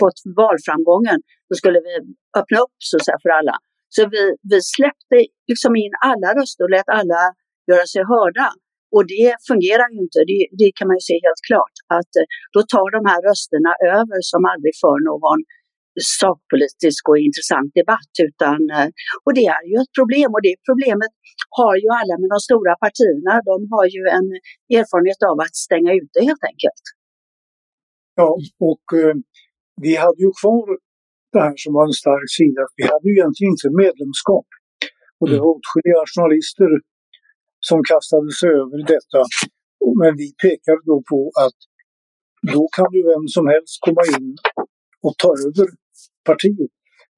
fått 0.00 0.18
valframgången 0.42 1.18
så 1.48 1.52
skulle 1.60 1.80
vi 1.86 1.92
öppna 2.40 2.58
upp 2.64 2.76
så 2.88 2.92
att 2.96 3.04
säga, 3.06 3.18
för 3.24 3.32
alla. 3.38 3.56
Så 3.94 4.00
vi, 4.14 4.22
vi 4.50 4.58
släppte 4.74 5.16
liksom 5.50 5.72
in 5.84 5.94
alla 6.10 6.28
röster 6.38 6.62
och 6.64 6.74
lät 6.76 6.90
alla 6.98 7.22
göra 7.70 7.86
sig 7.92 8.02
hörda. 8.14 8.48
Och 8.94 9.04
det 9.14 9.30
fungerar 9.50 9.86
ju 9.94 9.98
inte, 10.06 10.20
det, 10.30 10.40
det, 10.60 10.68
kan 10.78 10.86
man 10.88 10.96
ju 11.00 11.04
se 11.10 11.16
helt 11.26 11.42
klart. 11.48 11.76
Att 11.98 12.12
eh, 12.20 12.26
då 12.54 12.60
tar 12.74 12.88
de 12.96 13.02
här 13.10 13.20
rösterna 13.28 13.72
över 13.98 14.18
som 14.32 14.42
aldrig 14.52 14.74
för 14.84 14.96
någon 15.10 15.40
sakpolitisk 16.20 17.02
och 17.10 17.18
intressant 17.28 17.70
debatt. 17.80 18.12
Utan, 18.28 18.58
eh, 18.76 18.88
och 19.24 19.32
det 19.38 19.46
är 19.56 19.64
ju 19.70 19.74
ett 19.82 19.94
problem 19.98 20.28
och 20.36 20.42
det 20.46 20.54
problemet 20.68 21.12
har 21.58 21.74
ju 21.82 21.88
alla 22.00 22.14
med 22.20 22.28
de 22.34 22.40
stora 22.48 22.74
partierna. 22.84 23.32
De 23.50 23.56
har 23.74 23.86
ju 23.96 24.02
en 24.18 24.28
erfarenhet 24.78 25.20
av 25.30 25.36
att 25.44 25.56
stänga 25.66 25.92
ute 26.02 26.18
helt 26.28 26.44
enkelt. 26.50 26.84
Ja, 28.20 28.30
och 28.70 28.86
eh, 29.02 29.16
vi 29.84 29.92
hade 30.04 30.20
ju 30.26 30.30
kvar 30.40 30.66
det 31.34 31.42
här 31.46 31.56
som 31.64 31.70
var 31.78 31.84
en 31.90 31.98
stark 32.04 32.28
sida. 32.38 32.62
Vi 32.78 32.84
hade 32.92 33.06
ju 33.08 33.14
egentligen 33.18 33.52
inte 33.54 33.68
medlemskap. 33.84 34.48
Och 35.18 35.26
det 35.30 35.36
mm. 35.36 35.42
var 35.42 35.50
åtskilliga 35.56 36.02
journalister 36.12 36.70
som 37.68 37.78
kastade 37.90 38.30
sig 38.40 38.50
över 38.62 38.78
detta. 38.94 39.20
Men 40.00 40.12
vi 40.22 40.28
pekade 40.44 40.82
då 40.90 40.98
på 41.12 41.20
att 41.44 41.58
då 42.54 42.62
kan 42.76 42.90
ju 42.96 43.02
vem 43.12 43.24
som 43.36 43.44
helst 43.54 43.74
komma 43.86 44.02
in 44.16 44.28
och 45.06 45.14
ta 45.22 45.30
över 45.46 45.66
partiet. 46.30 46.72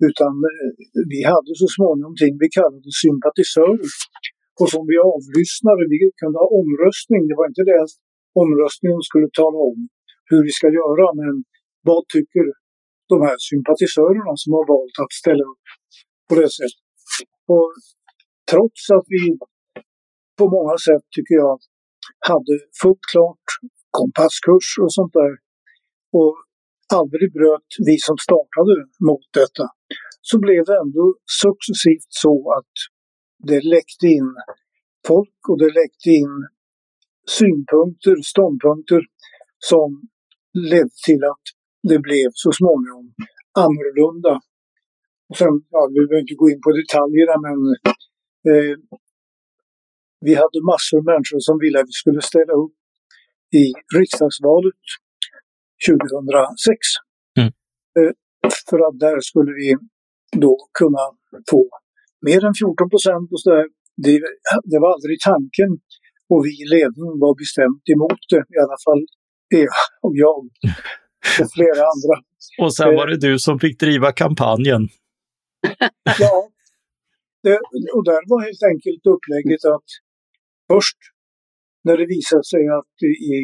Utan 0.09 0.33
eh, 0.51 0.71
vi 1.13 1.21
hade 1.33 1.53
så 1.63 1.69
småningom 1.77 2.15
ting 2.23 2.35
vi 2.45 2.49
kallade 2.59 2.91
sympatisörer. 3.05 3.91
Och 4.61 4.69
som 4.75 4.85
vi 4.91 4.97
avlyssnade, 5.15 5.83
vi 5.95 5.99
kunde 6.21 6.37
ha 6.43 6.49
omröstning. 6.61 7.23
Det 7.29 7.37
var 7.41 7.47
inte 7.53 7.65
det 7.71 7.79
att 7.85 7.95
omröstningen 8.43 9.03
skulle 9.09 9.31
tala 9.43 9.59
om 9.71 9.79
hur 10.31 10.41
vi 10.47 10.53
ska 10.59 10.67
göra, 10.81 11.05
men 11.21 11.35
vad 11.89 12.03
tycker 12.17 12.45
de 13.13 13.17
här 13.27 13.39
sympatisörerna 13.51 14.33
som 14.43 14.51
har 14.57 14.65
valt 14.75 14.97
att 15.05 15.13
ställa 15.23 15.45
upp 15.53 15.67
på 16.29 16.35
det 16.41 16.51
sättet. 16.59 16.87
Och 17.55 17.71
trots 18.53 18.81
att 18.97 19.07
vi 19.15 19.23
på 20.39 20.45
många 20.57 20.77
sätt, 20.89 21.05
tycker 21.17 21.35
jag, 21.45 21.57
hade 22.31 22.55
fullt 22.83 23.05
klart 23.13 23.47
kompasskurs 23.99 24.69
och 24.85 24.93
sånt 24.99 25.15
där 25.21 25.33
och 26.21 26.37
aldrig 26.95 27.33
bröt 27.33 27.71
vi 27.87 27.99
som 27.99 28.19
startade 28.27 28.75
mot 29.09 29.27
detta, 29.41 29.65
så 30.21 30.39
blev 30.39 30.65
det 30.65 30.77
ändå 30.85 31.05
successivt 31.45 32.11
så 32.25 32.53
att 32.59 32.75
det 33.49 33.61
läckte 33.75 34.07
in 34.07 34.31
folk 35.07 35.39
och 35.49 35.59
det 35.59 35.73
läckte 35.81 36.11
in 36.21 36.35
synpunkter, 37.39 38.17
ståndpunkter 38.33 39.03
som 39.71 39.91
ledde 40.71 40.97
till 41.07 41.23
att 41.33 41.45
det 41.91 41.99
blev 41.99 42.29
så 42.33 42.51
småningom 42.53 43.07
annorlunda. 43.65 44.35
Och 45.29 45.37
sen, 45.37 45.55
ja, 45.71 45.81
vi 45.93 45.95
behöver 45.95 46.25
inte 46.25 46.41
gå 46.43 46.47
in 46.51 46.61
på 46.67 46.71
detaljerna 46.81 47.37
men 47.47 47.59
eh, 48.51 48.77
vi 50.27 50.33
hade 50.43 50.59
massor 50.71 50.97
av 50.99 51.05
människor 51.13 51.41
som 51.49 51.57
ville 51.63 51.79
att 51.81 51.91
vi 51.93 51.99
skulle 52.03 52.23
ställa 52.33 52.55
upp 52.65 52.77
i 53.63 53.65
riksdagsvalet 53.99 54.83
2006. 55.89 56.79
Mm. 57.39 57.53
Eh, 57.99 58.13
för 58.69 58.79
att 58.87 58.97
där 59.07 59.21
skulle 59.31 59.53
vi 59.61 59.69
då 60.47 60.55
kunna 60.81 61.05
få 61.51 61.63
mer 62.29 62.41
än 62.49 62.55
14 62.55 62.91
procent 62.95 63.27
och 63.35 63.41
sådär. 63.45 63.67
Det, 64.05 64.15
det 64.73 64.79
var 64.83 64.91
aldrig 64.97 65.17
tanken 65.33 65.71
och 66.31 66.41
vi 66.47 66.53
i 66.63 66.67
ledningen 66.75 67.17
var 67.25 67.35
bestämt 67.43 67.85
emot 67.95 68.23
det, 68.33 68.43
i 68.57 68.59
alla 68.65 68.79
fall 68.87 69.03
Eva 69.61 69.83
och 70.07 70.15
jag 70.25 70.39
och 71.41 71.51
flera 71.57 71.83
andra. 71.93 72.15
Och 72.63 72.75
sen 72.77 72.91
var 72.99 73.07
det 73.07 73.19
du 73.29 73.39
som 73.39 73.59
fick 73.59 73.81
driva 73.81 74.13
kampanjen. 74.13 74.83
ja, 76.25 76.37
det, 77.43 77.59
och 77.97 78.05
där 78.11 78.21
var 78.31 78.41
helt 78.49 78.65
enkelt 78.73 79.03
upplägget 79.15 79.65
att 79.75 79.89
först 80.73 80.99
när 81.85 81.97
det 82.01 82.07
visade 82.17 82.45
sig 82.53 82.65
att 82.79 82.97
i 83.35 83.37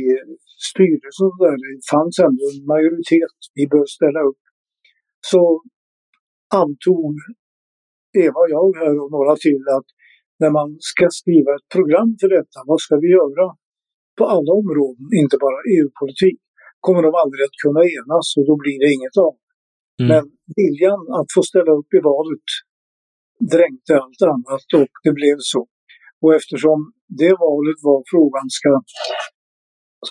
styrelsen 0.71 1.33
där 1.43 1.57
det 1.63 1.75
fanns 1.93 2.17
ändå 2.27 2.45
en 2.53 2.61
majoritet, 2.75 3.37
vi 3.59 3.65
bör 3.75 3.87
ställa 3.97 4.21
upp, 4.31 4.43
så 5.31 5.43
antog 6.63 7.15
Eva 8.25 8.39
och 8.45 8.53
jag 8.57 8.71
här 8.81 8.95
och 9.03 9.11
några 9.17 9.35
till 9.47 9.65
att 9.79 9.89
när 10.41 10.51
man 10.59 10.69
ska 10.91 11.05
skriva 11.21 11.51
ett 11.57 11.69
program 11.77 12.11
för 12.21 12.29
detta, 12.39 12.59
vad 12.71 12.81
ska 12.85 12.95
vi 13.05 13.11
göra 13.21 13.47
på 14.19 14.25
alla 14.35 14.53
områden, 14.63 15.07
inte 15.23 15.37
bara 15.47 15.59
EU-politik, 15.75 16.39
kommer 16.85 17.03
de 17.07 17.13
aldrig 17.23 17.43
att 17.45 17.59
kunna 17.65 17.83
enas 17.99 18.27
och 18.39 18.45
då 18.51 18.55
blir 18.63 18.79
det 18.83 18.91
inget 18.97 19.17
av. 19.27 19.35
Mm. 20.01 20.09
Men 20.13 20.25
viljan 20.59 21.03
att 21.19 21.29
få 21.35 21.41
ställa 21.51 21.73
upp 21.81 21.91
i 21.99 22.01
valet 22.11 22.49
dränkte 23.55 23.93
allt 24.03 24.23
annat 24.35 24.67
och 24.81 24.93
det 25.05 25.15
blev 25.21 25.37
så. 25.53 25.63
Och 26.23 26.33
eftersom 26.39 26.79
det 27.21 27.35
valet 27.47 27.79
var 27.89 28.01
frågan, 28.13 28.47
ska, 28.59 28.71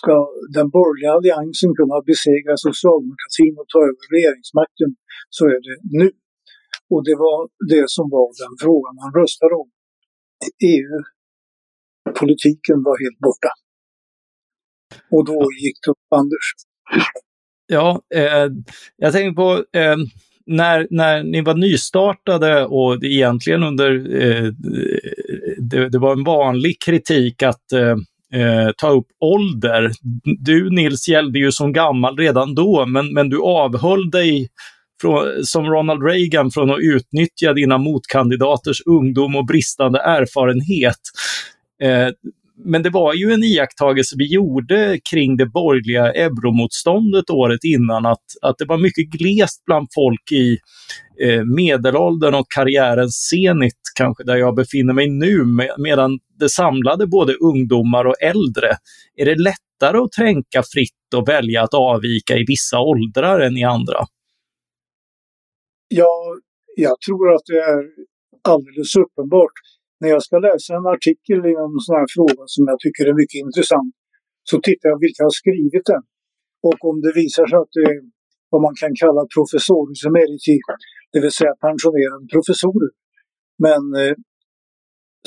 ska 0.00 0.14
den 0.56 0.68
borgerliga 0.76 1.12
alliansen 1.16 1.70
kunna 1.78 1.96
besegra 2.10 2.54
socialdemokratin 2.68 3.54
och 3.60 3.68
ta 3.72 3.78
över 3.88 4.04
regeringsmakten, 4.16 4.90
så 5.36 5.42
är 5.54 5.60
det 5.66 5.76
nu. 6.00 6.08
Och 6.92 7.02
det 7.08 7.16
var 7.24 7.38
det 7.74 7.86
som 7.96 8.06
var 8.16 8.28
den 8.42 8.54
frågan 8.64 8.92
man 9.02 9.10
röstade 9.20 9.54
om. 9.62 9.68
EU-politiken 10.72 12.78
var 12.88 12.96
helt 13.04 13.20
borta. 13.28 13.52
Och 15.14 15.22
då 15.30 15.38
gick 15.62 15.76
det 15.82 15.88
upp 15.90 16.06
Anders. 16.20 16.46
Ja, 17.66 18.02
eh, 18.14 18.48
jag 18.96 19.12
tänker 19.12 19.34
på 19.42 19.48
eh, 19.78 19.96
när, 20.46 20.86
när 20.90 21.22
ni 21.22 21.40
var 21.40 21.54
nystartade 21.54 22.66
och 22.66 23.04
egentligen 23.04 23.62
under, 23.62 23.90
eh, 24.22 24.52
det, 25.58 25.88
det, 25.88 25.98
var 25.98 26.12
en 26.12 26.24
vanlig 26.24 26.82
kritik 26.82 27.42
att 27.42 27.72
eh, 27.72 27.96
eh, 28.34 28.70
ta 28.76 28.90
upp 28.90 29.06
ålder. 29.20 29.90
Du 30.38 30.70
Nils 30.70 31.08
gällde 31.08 31.38
ju 31.38 31.52
som 31.52 31.72
gammal 31.72 32.16
redan 32.16 32.54
då, 32.54 32.86
men, 32.86 33.14
men 33.14 33.28
du 33.28 33.42
avhöll 33.42 34.10
dig 34.10 34.48
från, 35.00 35.44
som 35.44 35.66
Ronald 35.66 36.02
Reagan 36.02 36.50
från 36.50 36.70
att 36.70 36.78
utnyttja 36.80 37.52
dina 37.52 37.78
motkandidaters 37.78 38.82
ungdom 38.86 39.36
och 39.36 39.46
bristande 39.46 39.98
erfarenhet. 40.00 41.00
Eh, 41.82 42.08
men 42.64 42.82
det 42.82 42.90
var 42.90 43.14
ju 43.14 43.32
en 43.32 43.44
iakttagelse 43.44 44.14
vi 44.18 44.32
gjorde 44.34 45.00
kring 45.10 45.36
det 45.36 45.46
borgerliga 45.46 46.12
euromotståndet 46.12 47.30
året 47.30 47.64
innan, 47.64 48.06
att, 48.06 48.24
att 48.42 48.58
det 48.58 48.64
var 48.64 48.78
mycket 48.78 49.10
glest 49.10 49.64
bland 49.66 49.88
folk 49.94 50.32
i 50.32 50.58
eh, 51.24 51.44
medelåldern 51.44 52.34
och 52.34 52.46
karriärens 52.54 53.28
zenit, 53.30 53.80
kanske 53.98 54.24
där 54.24 54.36
jag 54.36 54.54
befinner 54.54 54.94
mig 54.94 55.08
nu, 55.08 55.44
med, 55.44 55.74
medan 55.78 56.18
det 56.38 56.48
samlade 56.48 57.06
både 57.06 57.34
ungdomar 57.34 58.04
och 58.04 58.22
äldre. 58.22 58.70
Är 59.16 59.24
det 59.24 59.34
lättare 59.34 59.98
att 59.98 60.12
tänka 60.12 60.62
fritt 60.72 61.08
och 61.16 61.28
välja 61.28 61.62
att 61.62 61.74
avvika 61.74 62.36
i 62.36 62.44
vissa 62.46 62.78
åldrar 62.80 63.40
än 63.40 63.56
i 63.56 63.64
andra? 63.64 64.00
Ja, 65.88 66.14
jag 66.76 66.96
tror 67.06 67.34
att 67.34 67.46
det 67.46 67.60
är 67.72 67.82
alldeles 68.52 68.96
uppenbart. 69.04 69.56
När 70.00 70.08
jag 70.08 70.22
ska 70.22 70.38
läsa 70.38 70.70
en 70.74 70.86
artikel 70.96 71.38
i 71.50 71.52
en 71.64 71.74
sån 71.84 71.96
här 72.00 72.08
fråga 72.16 72.42
som 72.54 72.62
jag 72.70 72.78
tycker 72.84 73.04
är 73.10 73.14
mycket 73.22 73.40
intressant 73.46 73.94
så 74.50 74.56
tittar 74.68 74.88
jag 74.92 75.00
vilka 75.06 75.22
har 75.28 75.34
skrivit 75.42 75.86
den. 75.92 76.04
Och 76.68 76.78
om 76.90 76.96
det 77.04 77.12
visar 77.22 77.44
sig 77.46 77.58
att 77.62 77.74
det 77.76 77.84
är 77.92 77.98
vad 78.52 78.62
man 78.66 78.74
kan 78.82 78.92
kalla 79.02 79.22
professorus 79.36 80.00
emeriti, 80.10 80.56
det 81.12 81.20
vill 81.24 81.36
säga 81.40 81.54
pensionerade 81.66 82.26
professorer, 82.34 82.90
men 83.66 83.82
eh, 84.02 84.16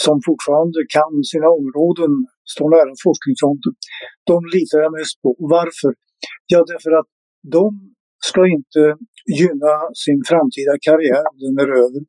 som 0.06 0.15
fortfarande 0.30 0.80
kan 0.98 1.13
sina 1.32 1.50
områden, 1.60 2.12
står 2.54 2.70
nära 2.75 2.94
forskningsfronten, 3.06 3.74
de 4.32 4.36
litar 4.56 4.77
jag 4.86 4.92
mest 5.00 5.15
på. 5.24 5.30
Varför? 5.56 5.92
Ja, 6.51 6.60
därför 6.72 6.92
att 7.00 7.10
de 7.58 7.65
ska 8.30 8.42
inte 8.58 8.82
gynna 9.39 9.74
sin 10.04 10.20
framtida 10.30 10.74
karriär, 10.88 11.25
den 11.44 11.56
är 11.63 11.72
över. 11.84 12.01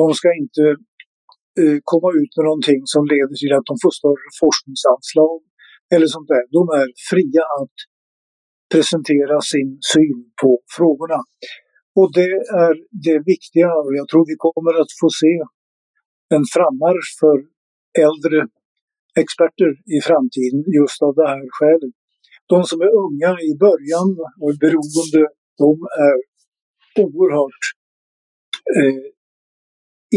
De 0.00 0.06
ska 0.18 0.28
inte 0.42 0.64
eh, 1.60 1.78
komma 1.90 2.08
ut 2.20 2.32
med 2.36 2.44
någonting 2.48 2.80
som 2.94 3.02
leder 3.12 3.36
till 3.42 3.52
att 3.58 3.68
de 3.70 3.76
får 3.84 3.92
större 4.00 4.28
forskningsanslag 4.42 5.40
eller 5.94 6.08
sånt 6.14 6.30
där. 6.34 6.44
De 6.56 6.62
är 6.80 6.88
fria 7.10 7.44
att 7.60 7.76
presentera 8.72 9.36
sin 9.52 9.70
syn 9.92 10.18
på 10.42 10.50
frågorna. 10.76 11.20
Och 11.98 12.08
det 12.18 12.30
är 12.64 12.74
det 13.06 13.18
viktiga 13.32 13.68
och 13.82 13.92
jag 14.00 14.08
tror 14.08 14.24
vi 14.32 14.36
kommer 14.46 14.74
att 14.82 14.92
få 15.00 15.08
se 15.22 15.34
en 16.36 16.44
frammarsch 16.54 17.10
för 17.22 17.36
äldre 18.06 18.38
experter 19.22 19.70
i 19.96 19.98
framtiden 20.08 20.60
just 20.78 20.98
av 21.06 21.12
det 21.18 21.28
här 21.32 21.44
skälet. 21.56 21.94
De 22.52 22.58
som 22.70 22.78
är 22.86 22.90
unga 23.04 23.32
i 23.50 23.52
början 23.66 24.08
och 24.40 24.48
är 24.52 24.58
beroende, 24.66 25.22
de 25.62 25.70
är 26.08 26.16
oerhört 27.04 27.64
eh, 28.78 29.04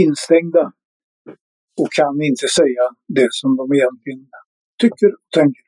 instängda 0.03 0.63
och 1.81 1.89
kan 1.99 2.15
inte 2.29 2.47
säga 2.59 2.83
det 3.17 3.29
som 3.39 3.49
de 3.59 3.63
egentligen 3.77 4.23
tycker 4.83 5.09
och 5.19 5.29
tänker. 5.39 5.63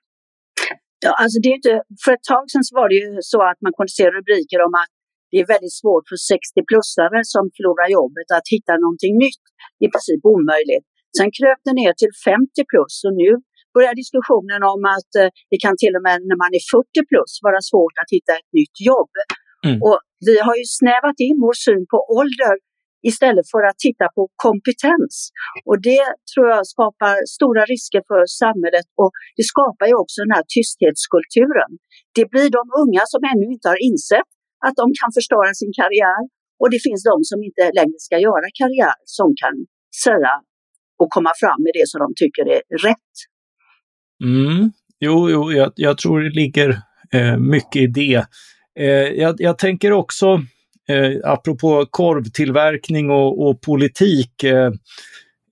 Ja, 1.05 1.11
alltså 1.21 1.37
det 1.43 1.49
är 1.49 1.55
inte, 1.61 1.75
för 2.03 2.11
ett 2.17 2.27
tag 2.33 2.43
sedan 2.51 2.63
så 2.67 2.73
var 2.79 2.87
det 2.89 2.99
ju 3.03 3.11
så 3.33 3.39
att 3.49 3.59
man 3.65 3.73
kunde 3.77 3.93
se 3.99 4.05
rubriker 4.17 4.59
om 4.67 4.73
att 4.83 4.93
det 5.31 5.37
är 5.43 5.47
väldigt 5.55 5.77
svårt 5.81 6.05
för 6.09 6.19
60-plussare 6.33 7.19
som 7.33 7.43
förlorar 7.55 7.87
jobbet 7.99 8.27
att 8.37 8.47
hitta 8.55 8.73
någonting 8.83 9.13
nytt. 9.25 9.45
I 9.85 9.87
princip 9.93 10.21
omöjligt. 10.33 10.85
Sen 11.17 11.29
kröp 11.37 11.59
det 11.67 11.75
ner 11.81 11.93
till 12.01 12.13
50 12.29 12.71
plus 12.71 12.93
och 13.07 13.15
nu 13.23 13.29
börjar 13.75 13.93
diskussionen 14.01 14.61
om 14.73 14.81
att 14.95 15.11
eh, 15.21 15.29
det 15.51 15.59
kan 15.65 15.75
till 15.83 15.93
och 15.97 16.03
med 16.07 16.17
när 16.29 16.37
man 16.43 16.51
är 16.57 16.63
40 16.75 17.09
plus 17.09 17.31
vara 17.47 17.61
svårt 17.69 17.95
att 18.01 18.09
hitta 18.15 18.31
ett 18.39 18.51
nytt 18.59 18.77
jobb. 18.91 19.13
Mm. 19.67 19.77
Och 19.87 19.99
vi 20.27 20.35
har 20.47 20.55
ju 20.61 20.65
snävat 20.79 21.17
in 21.27 21.37
vår 21.45 21.55
syn 21.65 21.83
på 21.91 21.97
ålder 22.19 22.55
istället 23.09 23.47
för 23.53 23.63
att 23.69 23.79
titta 23.87 24.05
på 24.17 24.23
kompetens. 24.47 25.13
Och 25.69 25.77
det 25.89 26.05
tror 26.31 26.45
jag 26.53 26.63
skapar 26.73 27.15
stora 27.37 27.63
risker 27.73 28.01
för 28.09 28.21
samhället 28.43 28.87
och 29.01 29.11
det 29.37 29.45
skapar 29.53 29.85
ju 29.91 29.95
också 30.03 30.17
den 30.25 30.33
här 30.37 30.45
tysthetskulturen. 30.55 31.71
Det 32.17 32.25
blir 32.33 32.49
de 32.59 32.65
unga 32.83 33.03
som 33.13 33.21
ännu 33.31 33.45
inte 33.55 33.67
har 33.73 33.81
insett 33.89 34.29
att 34.65 34.75
de 34.81 34.85
kan 34.99 35.09
förstöra 35.17 35.51
sin 35.61 35.73
karriär 35.79 36.21
och 36.61 36.69
det 36.73 36.79
finns 36.87 37.03
de 37.11 37.17
som 37.31 37.39
inte 37.47 37.63
längre 37.79 37.99
ska 38.07 38.17
göra 38.27 38.47
karriär 38.61 38.97
som 39.17 39.27
kan 39.41 39.55
säga 40.05 40.33
och 41.01 41.09
komma 41.15 41.31
fram 41.41 41.59
med 41.65 41.71
det 41.73 41.87
som 41.91 41.99
de 42.05 42.09
tycker 42.21 42.43
är 42.55 42.61
rätt. 42.87 43.13
Mm. 44.23 44.71
Jo, 44.99 45.29
jo 45.29 45.51
jag, 45.51 45.71
jag 45.75 45.97
tror 45.97 46.21
det 46.21 46.29
ligger 46.29 46.69
eh, 47.13 47.37
mycket 47.37 47.81
i 47.81 47.87
det. 47.87 48.25
Eh, 48.79 49.09
jag, 49.23 49.35
jag 49.37 49.57
tänker 49.57 49.91
också 49.91 50.27
eh, 50.89 51.31
apropå 51.31 51.85
korvtillverkning 51.89 53.09
och, 53.09 53.47
och 53.47 53.61
politik, 53.61 54.43
eh, 54.43 54.71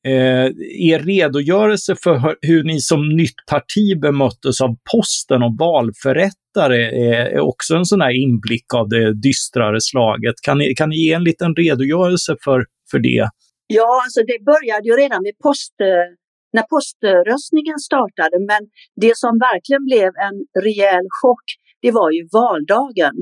eh, 0.08 0.48
er 0.92 1.00
redogörelse 1.00 1.96
för 2.04 2.36
hur 2.42 2.64
ni 2.64 2.80
som 2.80 3.10
nytt 3.10 3.46
parti 3.50 4.00
bemöttes 4.02 4.62
av 4.62 4.70
posten 4.92 5.44
och 5.44 5.56
valförrättare 5.60 6.82
är 7.12 7.40
också 7.40 7.76
en 7.76 7.86
sån 7.86 8.02
här 8.02 8.24
inblick 8.24 8.74
av 8.74 8.90
det 8.90 9.14
dystrare 9.22 9.82
slaget. 9.82 10.36
Kan 10.46 10.58
ni, 10.58 10.76
kan 10.76 10.90
ni 10.90 10.96
ge 10.96 11.14
en 11.14 11.24
liten 11.24 11.56
redogörelse 11.56 12.36
för, 12.44 12.66
för 12.92 13.00
det? 13.00 13.30
Ja, 13.68 14.02
alltså 14.04 14.22
det 14.32 14.40
började 14.52 14.86
ju 14.90 14.96
redan 15.04 15.24
med 15.24 15.36
post, 15.44 15.76
eh, 15.82 16.08
när 16.56 16.66
poströstningen 16.74 17.80
startade, 17.90 18.36
men 18.52 18.62
det 19.04 19.14
som 19.24 19.34
verkligen 19.50 19.86
blev 19.92 20.10
en 20.28 20.38
rejäl 20.64 21.06
chock, 21.22 21.46
det 21.82 21.92
var 21.92 22.12
ju 22.12 22.22
valdagen. 22.40 23.16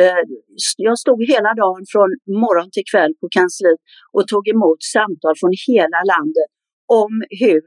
Eh, 0.00 0.22
jag 0.88 0.96
stod 1.04 1.18
hela 1.34 1.50
dagen 1.62 1.84
från 1.92 2.10
morgon 2.44 2.68
till 2.74 2.86
kväll 2.92 3.12
på 3.20 3.26
kansliet 3.38 3.80
och 4.16 4.24
tog 4.32 4.44
emot 4.54 4.80
samtal 4.96 5.34
från 5.40 5.54
hela 5.68 6.00
landet 6.12 6.50
om 7.02 7.12
hur 7.42 7.60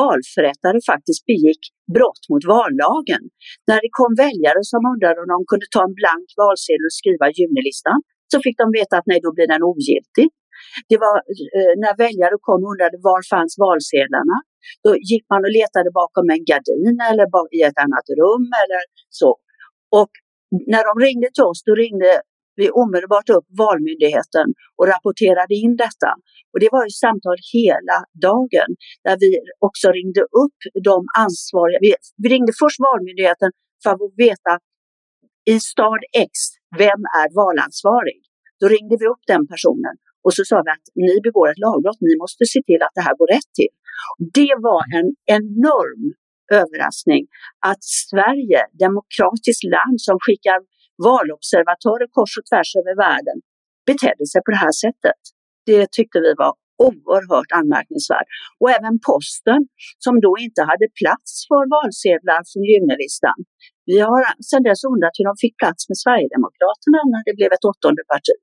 valförrättare 0.00 0.78
faktiskt 0.92 1.22
begick 1.30 1.62
brott 1.96 2.22
mot 2.30 2.44
vallagen. 2.56 3.22
När 3.68 3.78
det 3.84 3.92
kom 3.98 4.12
väljare 4.24 4.62
som 4.72 4.82
undrade 4.92 5.18
om 5.22 5.28
de 5.34 5.38
kunde 5.50 5.66
ta 5.74 5.82
en 5.88 5.96
blank 6.00 6.28
valsedel 6.42 6.84
och 6.88 6.96
skriva 7.00 7.26
junilistan 7.38 7.98
så 8.30 8.36
fick 8.44 8.56
de 8.62 8.66
veta 8.78 8.94
att 8.98 9.08
nej, 9.10 9.20
då 9.26 9.30
blir 9.36 9.48
den 9.54 9.62
ogiltig. 9.70 10.28
Det 10.90 10.98
var 11.04 11.16
eh, 11.58 11.74
när 11.82 11.94
väljare 12.04 12.36
kom 12.46 12.60
och 12.64 12.70
undrade 12.72 12.96
var 13.10 13.20
fanns 13.32 13.54
valsedlarna. 13.66 14.36
Då 14.84 14.90
gick 15.10 15.24
man 15.32 15.40
och 15.46 15.54
letade 15.58 15.90
bakom 16.00 16.26
en 16.34 16.44
gardin 16.50 16.96
eller 17.10 17.26
i 17.58 17.60
ett 17.68 17.78
annat 17.84 18.06
rum 18.20 18.46
eller 18.62 18.82
så. 19.20 19.30
Och 20.00 20.12
när 20.74 20.82
de 20.88 20.94
ringde 21.06 21.28
till 21.34 21.48
oss, 21.50 21.60
då 21.68 21.74
ringde 21.74 22.10
vi 22.60 22.66
omedelbart 22.70 23.28
upp 23.36 23.46
Valmyndigheten 23.62 24.46
och 24.78 24.86
rapporterade 24.92 25.54
in 25.64 25.74
detta. 25.84 26.10
Och 26.52 26.60
det 26.62 26.68
var 26.74 26.82
ju 26.88 26.92
samtal 27.04 27.38
hela 27.58 27.96
dagen 28.28 28.70
där 29.06 29.16
vi 29.24 29.30
också 29.66 29.86
ringde 29.98 30.22
upp 30.42 30.58
de 30.90 30.96
ansvariga. 31.24 31.78
Vi, 31.86 31.92
vi 32.22 32.28
ringde 32.34 32.52
först 32.62 32.80
Valmyndigheten 32.88 33.50
för 33.82 33.90
att 33.90 34.14
veta 34.26 34.52
i 35.54 35.56
stad 35.72 36.02
X, 36.26 36.32
vem 36.78 37.02
är 37.20 37.28
valansvarig? 37.42 38.20
Då 38.60 38.66
ringde 38.74 38.96
vi 39.00 39.06
upp 39.12 39.24
den 39.32 39.44
personen 39.52 39.94
och 40.24 40.34
så 40.34 40.42
sa 40.50 40.56
vi 40.64 40.70
att 40.76 40.86
ni 40.94 41.14
begår 41.26 41.46
ett 41.50 41.62
lagbrott, 41.66 42.00
ni 42.10 42.14
måste 42.22 42.44
se 42.54 42.60
till 42.68 42.82
att 42.86 42.94
det 42.98 43.04
här 43.08 43.16
går 43.20 43.28
rätt 43.36 43.50
till. 43.58 43.72
Det 44.38 44.54
var 44.68 44.82
en 44.98 45.08
enorm 45.38 46.02
överraskning 46.60 47.22
att 47.70 47.82
Sverige, 48.08 48.60
demokratiskt 48.86 49.64
land 49.76 49.96
som 50.08 50.16
skickar 50.24 50.58
valobservatörer 51.08 52.08
kors 52.16 52.32
och 52.38 52.46
tvärs 52.48 52.70
över 52.80 52.94
världen, 53.06 53.38
betedde 53.90 54.24
sig 54.32 54.40
på 54.44 54.50
det 54.54 54.62
här 54.66 54.76
sättet. 54.84 55.20
Det 55.70 55.84
tyckte 55.96 56.18
vi 56.26 56.32
var 56.42 56.52
oerhört 56.88 57.50
anmärkningsvärt. 57.60 58.28
Och 58.60 58.70
även 58.78 58.94
posten 59.10 59.60
som 60.04 60.14
då 60.26 60.32
inte 60.46 60.60
hade 60.70 60.86
plats 61.00 61.30
för 61.48 61.62
valsedlar 61.76 62.40
från 62.50 62.62
junilistan. 62.70 63.38
Vi 63.90 63.96
har 64.08 64.20
sedan 64.48 64.62
dess 64.68 64.82
undrat 64.90 65.14
hur 65.18 65.26
de 65.30 65.34
fick 65.44 65.54
plats 65.62 65.80
med 65.90 65.98
Sverigedemokraterna 66.04 67.00
när 67.12 67.22
det 67.26 67.34
blev 67.38 67.50
ett 67.56 67.66
åttonde 67.70 68.02
parti. 68.12 68.36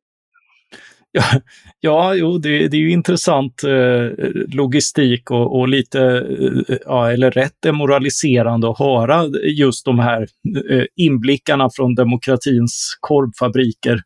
Ja, 1.12 1.24
ja 1.80 2.15
jo, 2.15 2.38
det, 2.38 2.67
det 2.67 2.78
är 2.78 2.82
ju 2.82 2.91
intressant 2.91 3.63
eh, 3.63 4.28
logistik 4.48 5.32
och, 5.32 5.60
och 5.60 5.67
lite, 5.67 6.02
eh, 6.02 6.78
ja, 6.86 7.12
eller 7.12 7.32
rätt 7.32 7.56
demoraliserande 7.63 8.69
att 8.69 8.80
höra 8.80 9.26
just 9.58 9.86
de 9.86 10.00
här 10.00 10.22
eh, 10.69 10.86
inblickarna 10.95 11.69
från 11.76 11.95
demokratins 11.95 12.98
korvfabriker. 13.00 14.02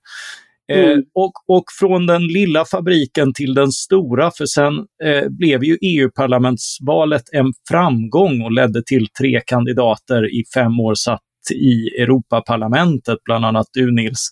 Eh, 0.71 0.91
mm. 0.91 1.03
och, 1.13 1.33
och 1.47 1.63
från 1.79 2.05
den 2.05 2.27
lilla 2.27 2.65
fabriken 2.65 3.33
till 3.33 3.53
den 3.53 3.71
stora, 3.71 4.31
för 4.31 4.45
sen 4.45 4.77
eh, 5.03 5.29
blev 5.29 5.63
ju 5.63 5.77
EU-parlamentsvalet 5.81 7.23
en 7.31 7.53
framgång 7.69 8.41
och 8.41 8.51
ledde 8.51 8.83
till 8.85 9.07
tre 9.19 9.41
kandidater 9.45 10.39
i 10.39 10.43
fem 10.53 10.79
år 10.79 10.95
satt 10.95 11.21
i 11.53 12.01
Europaparlamentet, 12.01 13.17
bland 13.25 13.45
annat 13.45 13.67
du 13.73 13.91
Nils. 13.91 14.29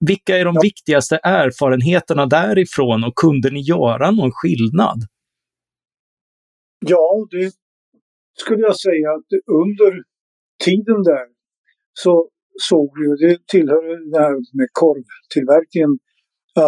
Vilka 0.00 0.38
är 0.38 0.44
de 0.44 0.54
ja. 0.54 0.60
viktigaste 0.62 1.18
erfarenheterna 1.22 2.26
därifrån 2.26 3.04
och 3.04 3.14
kunde 3.14 3.50
ni 3.50 3.60
göra 3.60 4.10
någon 4.10 4.32
skillnad? 4.32 4.98
Ja, 6.86 7.26
det 7.30 7.52
skulle 8.40 8.60
jag 8.60 8.80
säga 8.80 9.10
att 9.10 9.30
under 9.62 10.02
tiden 10.64 11.02
där 11.02 11.26
så 11.92 12.28
såg 12.68 12.90
vi, 12.98 13.26
det 13.26 13.46
tillhör 13.46 14.10
det 14.12 14.18
här 14.18 14.36
med 14.58 14.68
korvtillverkningen, 14.72 15.92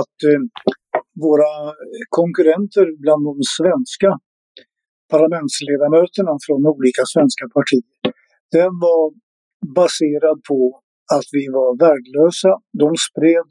att 0.00 0.16
eh, 0.30 0.42
våra 1.24 1.52
konkurrenter 2.08 2.86
bland 3.02 3.22
de 3.30 3.34
svenska 3.56 4.10
parlamentsledamöterna 5.14 6.32
från 6.46 6.60
olika 6.74 7.02
svenska 7.14 7.44
partier, 7.56 7.98
den 8.56 8.72
var 8.86 9.04
baserad 9.80 10.38
på 10.48 10.82
att 11.16 11.28
vi 11.36 11.44
var 11.58 11.70
värdelösa. 11.84 12.52
De 12.82 12.88
spred 13.08 13.48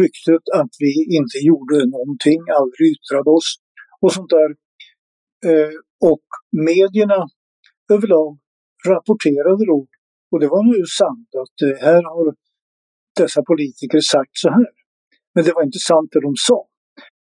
ryktet 0.00 0.44
att 0.60 0.74
vi 0.84 0.92
inte 1.18 1.38
gjorde 1.48 1.76
någonting, 1.96 2.40
aldrig 2.58 2.84
yttrade 2.94 3.30
oss 3.38 3.48
och 4.02 4.12
sånt 4.12 4.30
där. 4.38 4.50
Eh, 5.50 5.74
och 6.10 6.26
medierna 6.68 7.20
överlag 7.94 8.38
rapporterade 8.88 9.66
då 9.72 9.86
Och 10.30 10.40
det 10.40 10.48
var 10.48 10.62
nu 10.72 10.80
sant 11.00 11.28
att 11.42 11.56
eh, 11.66 11.76
här 11.86 12.02
har 12.02 12.34
dessa 13.16 13.42
politiker 13.42 14.00
sagt 14.00 14.34
så 14.44 14.48
här. 14.50 14.70
Men 15.34 15.44
det 15.44 15.52
var 15.52 15.62
inte 15.62 15.78
sant 15.78 16.08
det 16.12 16.20
de 16.20 16.34
sa. 16.36 16.60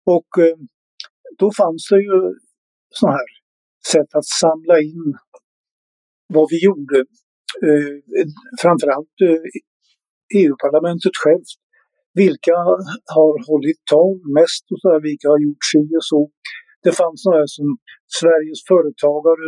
Och 0.05 0.31
eh, 0.45 0.57
då 1.37 1.51
fanns 1.57 1.87
det 1.89 2.01
ju 2.09 2.17
sådana 2.89 3.17
här 3.17 3.31
sätt 3.91 4.15
att 4.15 4.25
samla 4.25 4.79
in 4.79 5.17
vad 6.27 6.47
vi 6.49 6.63
gjorde. 6.65 7.05
Eh, 7.67 7.95
framförallt 8.63 9.15
eh, 9.27 9.43
e 9.57 9.59
EU-parlamentet 10.39 11.15
självt. 11.23 11.51
Vilka 12.21 12.55
har 13.17 13.35
hållit 13.49 13.81
tal 13.93 14.15
mest 14.39 14.65
och 14.71 14.79
så 14.81 14.87
här, 14.91 15.01
vilka 15.09 15.27
har 15.33 15.39
gjort 15.45 15.63
si 15.71 15.83
och 15.99 16.07
så. 16.11 16.21
Det 16.85 16.93
fanns 17.01 17.19
några 17.27 17.45
som 17.57 17.67
Sveriges 18.19 18.61
företagare, 18.71 19.45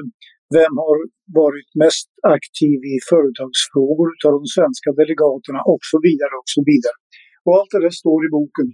vem 0.57 0.73
har 0.85 0.97
varit 1.41 1.69
mest 1.83 2.09
aktiv 2.37 2.77
i 2.93 2.95
företagsfrågor 3.11 4.09
av 4.27 4.31
de 4.37 4.43
svenska 4.55 4.89
delegaterna 4.99 5.61
och 5.73 5.83
så 5.91 5.97
vidare 6.07 6.33
och 6.41 6.49
så 6.55 6.61
vidare. 6.71 6.97
Och 7.45 7.53
allt 7.57 7.71
det 7.73 7.81
där 7.85 7.95
står 8.03 8.19
i 8.27 8.29
boken. 8.37 8.67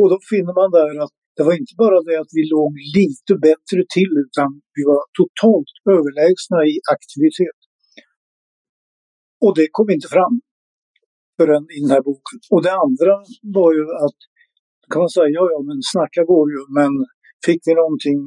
Och 0.00 0.08
då 0.12 0.16
finner 0.32 0.54
man 0.60 0.70
där 0.78 0.94
att 1.04 1.16
det 1.36 1.44
var 1.48 1.54
inte 1.62 1.76
bara 1.84 1.98
det 2.08 2.16
att 2.22 2.32
vi 2.38 2.42
låg 2.56 2.72
lite 2.98 3.32
bättre 3.48 3.80
till 3.96 4.12
utan 4.24 4.48
vi 4.76 4.82
var 4.92 5.02
totalt 5.20 5.72
överlägsna 5.96 6.58
i 6.72 6.74
aktivitet. 6.96 7.58
Och 9.44 9.52
det 9.58 9.68
kom 9.76 9.90
inte 9.90 10.08
fram 10.16 10.34
förrän 11.36 11.64
i 11.76 11.78
den 11.84 11.90
här 11.94 12.02
boken. 12.08 12.38
Och 12.52 12.62
det 12.66 12.74
andra 12.84 13.12
var 13.58 13.70
ju 13.76 13.84
att, 14.06 14.18
kan 14.90 15.00
man 15.02 15.10
säga, 15.16 15.28
ja 15.38 15.44
ja 15.54 15.60
men 15.68 15.78
snacka 15.92 16.20
går 16.32 16.46
ju, 16.54 16.60
men 16.78 16.92
fick 17.46 17.60
ni 17.66 17.74
någonting 17.82 18.18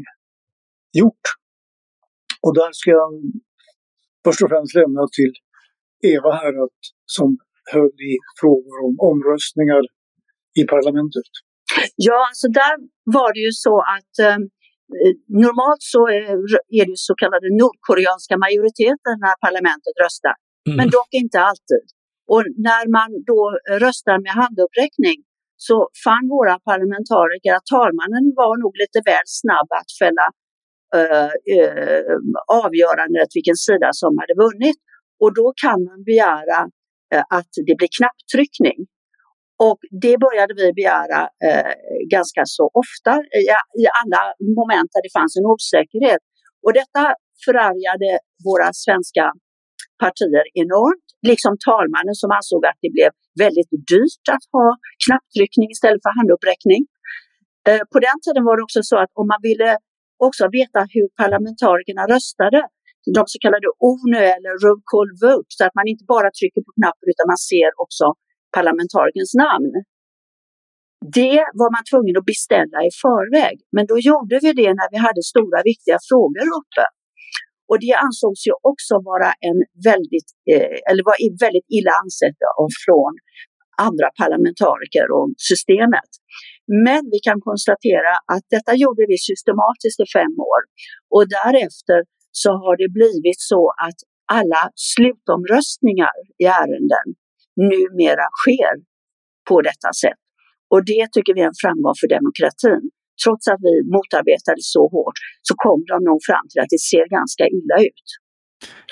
gjort? 1.01 1.25
Och 2.45 2.53
där 2.59 2.71
ska 2.79 2.89
jag 3.01 3.11
först 4.25 4.41
och 4.43 4.49
främst 4.53 4.75
lämna 4.75 5.03
till 5.17 5.33
Eva 6.13 6.31
här 6.41 6.53
att, 6.65 6.81
som 7.17 7.27
höll 7.73 7.95
i 8.11 8.13
frågor 8.41 8.75
om 8.85 8.93
omröstningar 9.09 9.83
i 10.61 10.63
parlamentet. 10.73 11.31
Ja, 12.07 12.17
alltså 12.29 12.47
där 12.61 12.73
var 13.17 13.29
det 13.35 13.43
ju 13.47 13.53
så 13.67 13.75
att 13.95 14.13
eh, 14.27 14.39
normalt 15.45 15.83
så 15.93 16.01
är, 16.15 16.21
det 16.85 16.91
ju 16.95 16.99
så 17.09 17.13
kallade 17.21 17.47
nordkoreanska 17.61 18.35
majoriteten 18.45 19.15
när 19.25 19.35
parlamentet 19.47 19.95
röstar. 20.03 20.35
Mm. 20.67 20.77
Men 20.77 20.87
dock 20.97 21.11
inte 21.21 21.39
alltid. 21.49 21.85
Och 22.33 22.43
när 22.69 22.83
man 22.97 23.09
då 23.31 23.41
eh, 23.69 23.77
röstar 23.85 24.17
med 24.25 24.33
handuppräckning 24.41 25.19
så 25.67 25.77
fann 26.03 26.25
våra 26.35 26.55
parlamentariker 26.69 27.51
att 27.55 27.67
talmannen 27.75 28.25
var 28.41 28.53
nog 28.63 28.73
lite 28.83 28.99
väl 29.09 29.27
snabb 29.41 29.69
att 29.79 29.91
fälla 30.01 30.27
uh, 30.99 31.31
uh, 31.55 32.15
avgörandet 32.63 33.29
vilken 33.37 33.59
sida 33.67 33.89
som 34.01 34.11
hade 34.21 34.35
vunnit. 34.45 34.79
Och 35.23 35.31
då 35.39 35.47
kan 35.63 35.79
man 35.89 35.99
begära 36.11 36.59
uh, 37.13 37.23
att 37.37 37.51
det 37.67 37.75
blir 37.79 37.91
knapptryckning. 37.97 38.79
Och 39.67 39.79
det 40.03 40.15
började 40.25 40.53
vi 40.61 40.67
begära 40.79 41.21
eh, 41.47 41.73
ganska 42.15 42.41
så 42.45 42.65
ofta 42.83 43.11
i, 43.41 43.43
i, 43.81 43.85
alla 44.01 44.23
moment 44.59 44.89
där 44.93 45.01
det 45.05 45.13
fanns 45.17 45.33
en 45.39 45.45
osäkerhet. 45.53 46.21
Och 46.65 46.73
detta 46.81 47.03
förargade 47.45 48.09
våra 48.47 48.69
svenska 48.85 49.25
partier 50.03 50.45
enormt, 50.63 51.07
liksom 51.31 51.53
talmannen 51.67 52.15
som 52.21 52.29
ansåg 52.37 52.61
att 52.69 52.79
det 52.83 52.91
blev 52.97 53.09
väldigt 53.43 53.71
dyrt 53.91 54.25
att 54.35 54.45
ha 54.55 54.67
knapptryckning 55.03 55.69
istället 55.75 56.01
för 56.05 56.13
handuppräckning. 56.19 56.81
Eh, 57.69 57.83
på 57.91 57.97
den 58.07 58.17
tiden 58.23 58.43
var 58.47 58.55
det 58.57 58.63
också 58.67 58.81
så 58.91 58.95
att 59.03 59.11
om 59.21 59.27
man 59.33 59.41
ville 59.49 59.71
också 60.27 60.43
veta 60.59 60.79
hur 60.95 61.07
parlamentarikerna 61.21 62.03
röstade, 62.13 62.59
de 63.17 63.21
så 63.33 63.37
kallade 63.43 63.67
ONU 63.89 64.23
eller 64.35 64.51
roll 64.63 64.81
call 64.91 65.11
vote, 65.23 65.51
så 65.57 65.61
att 65.67 65.75
man 65.79 65.87
inte 65.91 66.05
bara 66.15 66.29
trycker 66.39 66.61
på 66.67 66.71
knappen 66.77 67.07
utan 67.11 67.25
man 67.33 67.41
ser 67.51 67.69
också 67.83 68.05
parlamentarikerns 68.57 69.33
namn. 69.45 69.73
Det 71.19 71.39
var 71.61 71.69
man 71.75 71.83
tvungen 71.91 72.15
att 72.19 72.31
beställa 72.33 72.77
i 72.89 72.91
förväg, 73.03 73.55
men 73.75 73.85
då 73.91 73.95
gjorde 74.09 74.35
vi 74.43 74.49
det 74.61 74.71
när 74.79 74.89
vi 74.93 74.97
hade 75.07 75.21
stora 75.33 75.59
viktiga 75.71 75.97
frågor 76.09 76.47
uppe. 76.59 76.83
Och 77.71 77.79
det 77.85 77.95
ansågs 78.07 78.41
ju 78.49 78.53
också 78.71 78.93
vara 79.11 79.29
en 79.49 79.59
väldigt, 79.89 80.29
eh, 80.51 80.77
eller 80.89 81.01
var 81.09 81.17
väldigt 81.45 81.67
illa 81.77 81.93
ansett 82.03 82.39
från 82.83 83.13
andra 83.87 84.07
parlamentariker 84.21 85.07
och 85.17 85.27
systemet. 85.51 86.11
Men 86.87 87.01
vi 87.13 87.19
kan 87.27 87.39
konstatera 87.49 88.13
att 88.33 88.45
detta 88.55 88.73
gjorde 88.83 89.03
vi 89.11 89.17
systematiskt 89.29 89.99
i 90.05 90.07
fem 90.17 90.33
år 90.51 90.61
och 91.15 91.25
därefter 91.39 91.99
så 92.41 92.49
har 92.63 92.75
det 92.81 92.89
blivit 92.99 93.39
så 93.53 93.61
att 93.87 93.99
alla 94.37 94.61
slutomröstningar 94.93 96.15
i 96.43 96.45
ärenden 96.61 97.07
numera 97.71 98.27
sker 98.41 98.73
på 99.49 99.55
detta 99.69 99.89
sätt. 100.03 100.21
Och 100.73 100.81
det 100.91 101.03
tycker 101.13 101.33
vi 101.35 101.41
är 101.45 101.51
en 101.53 101.61
framgång 101.63 101.95
för 102.01 102.09
demokratin. 102.17 102.83
Trots 103.23 103.47
att 103.47 103.61
vi 103.67 103.73
motarbetade 103.95 104.61
så 104.75 104.83
hårt 104.93 105.17
så 105.47 105.53
kom 105.63 105.79
de 105.91 105.97
nog 106.09 106.19
fram 106.29 106.45
till 106.49 106.61
att 106.63 106.71
det 106.75 106.81
ser 106.91 107.05
ganska 107.19 107.43
illa 107.57 107.77
ut. 107.89 108.07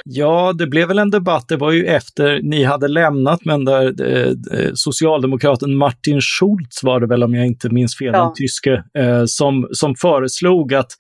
Ja, 0.06 0.54
det 0.54 0.68
blev 0.68 0.88
väl 0.88 1.00
en 1.00 1.10
debatt, 1.10 1.48
det 1.48 1.58
var 1.58 1.72
ju 1.72 1.86
efter 1.86 2.42
ni 2.42 2.64
hade 2.64 2.88
lämnat, 2.88 3.46
men 3.46 3.66
där 3.66 4.02
eh, 4.02 4.30
eh 4.60 4.72
socialdemokraten 4.74 5.76
Martin 5.76 6.22
Schulz 6.22 6.84
var 6.84 7.00
det 7.00 7.08
väl 7.08 7.24
om 7.24 7.36
jag 7.36 7.48
inte 7.48 7.70
minns 7.70 7.98
fel, 7.98 8.12
ja. 8.14 8.24
den 8.24 8.34
tyske, 8.34 8.84
eh, 8.98 9.24
som, 9.26 9.68
som 9.72 9.96
föreslog 9.96 10.74
att 10.74 10.92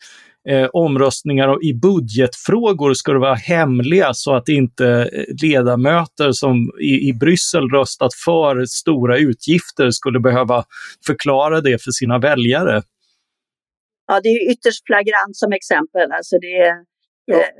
eh, 0.49 0.67
omröstningar 0.73 1.65
i 1.65 1.73
budgetfrågor 1.73 2.93
skulle 2.93 3.19
vara 3.19 3.35
hemliga 3.35 4.13
så 4.13 4.35
att 4.35 4.49
inte 4.49 4.87
eh, 4.87 5.47
ledamöter 5.47 6.31
som 6.31 6.71
i, 6.81 7.09
i 7.09 7.13
Bryssel 7.13 7.69
röstat 7.69 8.13
för 8.25 8.65
stora 8.65 9.17
utgifter 9.17 9.89
skulle 9.91 10.19
behöva 10.19 10.63
förklara 11.07 11.61
det 11.61 11.83
för 11.83 11.91
sina 11.91 12.19
väljare. 12.19 12.81
Ja, 14.09 14.15
det 14.23 14.29
är 14.35 14.51
ytterst 14.51 14.81
flagrant 14.89 15.35
som 15.41 15.51
exempel. 15.59 16.07
Alltså 16.17 16.35
det, 16.45 16.57
ja. 17.31 17.35
eh, 17.35 17.51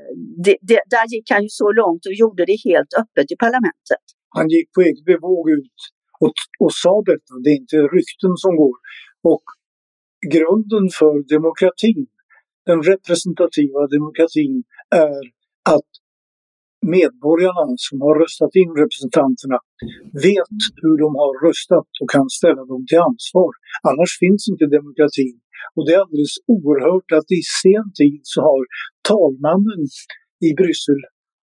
det, 0.44 0.56
det, 0.68 0.80
där 0.94 1.06
gick 1.14 1.28
han 1.34 1.42
ju 1.46 1.52
så 1.62 1.68
långt 1.80 2.02
och 2.08 2.16
gjorde 2.22 2.42
det 2.50 2.58
helt 2.70 2.92
öppet 3.02 3.26
i 3.34 3.36
parlamentet. 3.46 4.04
Han 4.36 4.48
gick 4.54 4.68
på 4.74 4.80
eget 4.88 5.04
bevåg 5.10 5.44
ut 5.58 5.78
och, 6.24 6.36
och 6.64 6.72
sa 6.82 6.94
detta. 7.12 7.32
Det 7.44 7.50
är 7.54 7.58
inte 7.64 7.78
rykten 7.96 8.34
som 8.44 8.52
går. 8.62 8.76
Och 9.32 9.46
grunden 10.34 10.84
för 10.98 11.14
demokratin 11.36 12.06
den 12.70 12.80
representativa 12.92 13.80
demokratin 13.96 14.54
är 15.06 15.22
att 15.76 15.90
medborgarna 16.96 17.66
som 17.86 17.96
har 18.04 18.14
röstat 18.22 18.54
in 18.62 18.72
representanterna 18.82 19.58
vet 20.28 20.58
hur 20.82 20.96
de 21.04 21.10
har 21.22 21.32
röstat 21.46 21.90
och 22.00 22.10
kan 22.16 22.28
ställa 22.38 22.62
dem 22.72 22.82
till 22.88 23.02
ansvar. 23.10 23.52
Annars 23.90 24.12
finns 24.22 24.42
inte 24.52 24.66
demokratin. 24.78 25.36
Och 25.74 25.82
det 25.84 25.92
är 25.94 26.00
alldeles 26.04 26.34
oerhört 26.54 27.08
att 27.18 27.28
i 27.38 27.42
sen 27.62 27.86
tid 28.00 28.20
så 28.32 28.38
har 28.48 28.60
talmannen 29.08 29.82
i 30.46 30.50
Bryssel, 30.58 31.00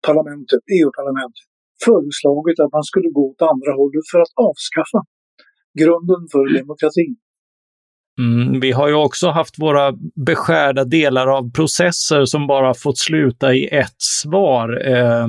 parlamentet, 0.07 0.61
EU-parlamentet, 0.77 1.47
föreslagit 1.85 2.57
att 2.63 2.73
man 2.77 2.85
skulle 2.91 3.09
gå 3.17 3.23
åt 3.31 3.41
andra 3.53 3.71
hållet 3.79 4.05
för 4.11 4.19
att 4.25 4.33
avskaffa 4.49 5.01
grunden 5.81 6.21
för 6.33 6.43
demokratin. 6.59 7.15
Mm, 8.19 8.59
vi 8.59 8.71
har 8.71 8.87
ju 8.87 8.93
också 8.93 9.29
haft 9.29 9.59
våra 9.59 9.93
beskärda 10.25 10.83
delar 10.83 11.27
av 11.27 11.51
processer 11.51 12.25
som 12.25 12.47
bara 12.47 12.73
fått 12.73 12.97
sluta 12.97 13.53
i 13.53 13.67
ett 13.67 13.95
svar. 13.97 14.87
Eh, 14.87 15.27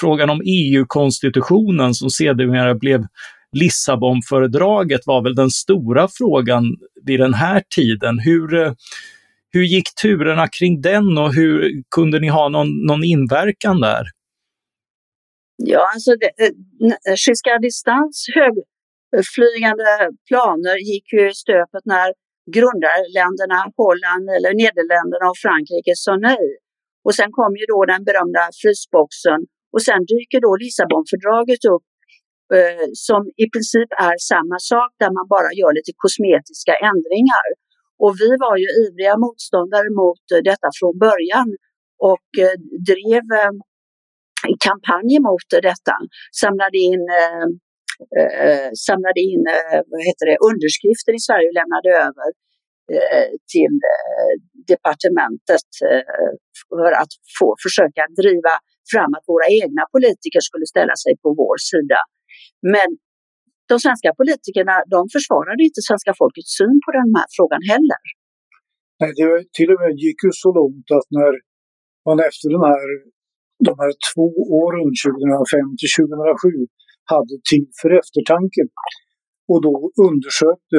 frågan 0.00 0.30
om 0.30 0.40
EU-konstitutionen 0.44 1.94
som 1.94 2.10
sedermera 2.10 2.74
blev 2.74 3.04
Lissabonfördraget 3.56 5.00
var 5.06 5.22
väl 5.22 5.34
den 5.34 5.50
stora 5.50 6.08
frågan 6.18 6.64
vid 7.06 7.20
den 7.20 7.34
här 7.34 7.62
tiden. 7.76 8.18
Hur, 8.18 8.54
eh, 8.54 8.72
hur 9.52 9.62
gick 9.62 9.94
turerna 10.02 10.48
kring 10.48 10.80
den 10.80 11.18
och 11.18 11.34
hur 11.34 11.82
kunde 11.96 12.20
ni 12.20 12.28
ha 12.28 12.48
någon, 12.48 12.86
någon 12.86 13.04
inverkan 13.04 13.80
där? 13.80 14.04
Ja, 15.56 15.90
alltså 15.94 16.10
Giscard 17.26 17.60
eh, 17.60 17.66
distans 17.68 18.26
högflygande 18.38 19.90
planer 20.28 20.76
gick 20.90 21.12
ju 21.12 21.30
i 21.30 21.34
stöpet 21.34 21.84
när 21.84 22.08
grundarländerna 22.56 23.60
Holland 23.76 24.26
eller 24.36 24.52
Nederländerna 24.62 25.26
och 25.32 25.38
Frankrike 25.44 25.92
sa 26.04 26.16
nej. 26.16 26.46
Och 27.04 27.14
sen 27.18 27.30
kom 27.38 27.52
ju 27.60 27.64
då 27.72 27.78
den 27.92 28.02
berömda 28.08 28.42
frysboxen 28.60 29.40
och 29.74 29.82
sen 29.86 30.00
dyker 30.12 30.40
då 30.46 30.50
Lissabonfördraget 30.62 31.62
upp 31.74 31.86
eh, 32.58 32.86
som 33.08 33.20
i 33.44 33.46
princip 33.52 33.90
är 34.08 34.16
samma 34.32 34.58
sak 34.72 34.90
där 35.02 35.10
man 35.18 35.26
bara 35.34 35.50
gör 35.60 35.72
lite 35.78 35.92
kosmetiska 36.04 36.74
ändringar. 36.90 37.46
Och 38.02 38.12
vi 38.22 38.30
var 38.44 38.56
ju 38.62 38.68
ivriga 38.82 39.14
motståndare 39.24 39.90
mot 40.02 40.24
eh, 40.34 40.42
detta 40.50 40.68
från 40.78 40.94
början 41.06 41.48
och 42.12 42.28
eh, 42.44 42.56
drev 42.90 43.26
eh, 43.42 43.52
kampanj 44.68 45.12
mot 45.28 45.48
detta, 45.70 45.96
samlade 46.42 46.78
in 46.90 47.02
eh, 47.20 47.46
eh, 48.20 48.68
samlade 48.88 49.20
in 49.32 49.42
eh, 49.56 49.80
vad 49.90 50.00
heter 50.08 50.24
det, 50.30 50.36
underskrifter 50.50 51.12
i 51.18 51.20
Sverige 51.26 51.46
och 51.50 51.58
lämnade 51.60 51.90
över 52.06 52.28
eh, 52.96 53.30
till 53.54 53.74
eh, 53.94 54.32
departementet 54.72 55.68
eh, 55.90 56.30
för 56.70 56.92
att 57.02 57.12
få 57.38 57.48
försöka 57.64 58.02
driva 58.20 58.54
fram 58.92 59.10
att 59.16 59.26
våra 59.32 59.48
egna 59.62 59.82
politiker 59.94 60.40
skulle 60.48 60.66
ställa 60.74 60.94
sig 61.04 61.12
på 61.22 61.28
vår 61.42 61.58
sida. 61.70 62.00
Men 62.74 62.88
de 63.70 63.76
svenska 63.84 64.10
politikerna 64.20 64.74
de 64.94 65.00
försvarade 65.14 65.60
inte 65.68 65.80
svenska 65.88 66.12
folkets 66.20 66.52
syn 66.58 66.76
på 66.84 66.90
den 66.98 67.08
här 67.16 67.28
frågan 67.36 67.62
heller. 67.72 68.02
Nej, 69.00 69.10
det 69.18 69.26
till 69.58 69.70
och 69.72 69.80
med 69.82 69.92
gick 70.06 70.18
ju 70.26 70.32
så 70.44 70.50
långt 70.60 70.88
att 70.98 71.08
när 71.18 71.32
man 72.06 72.18
efter 72.28 72.46
den 72.54 72.64
här, 72.72 72.86
de 73.68 73.74
här 73.82 73.92
två 74.10 74.26
åren, 74.62 74.88
2005 75.04 75.80
till 75.80 75.92
2007, 75.98 76.66
hade 77.12 77.34
tid 77.50 77.68
för 77.80 77.90
eftertanke 78.00 78.62
och 79.50 79.60
då 79.66 79.74
undersökte 80.08 80.78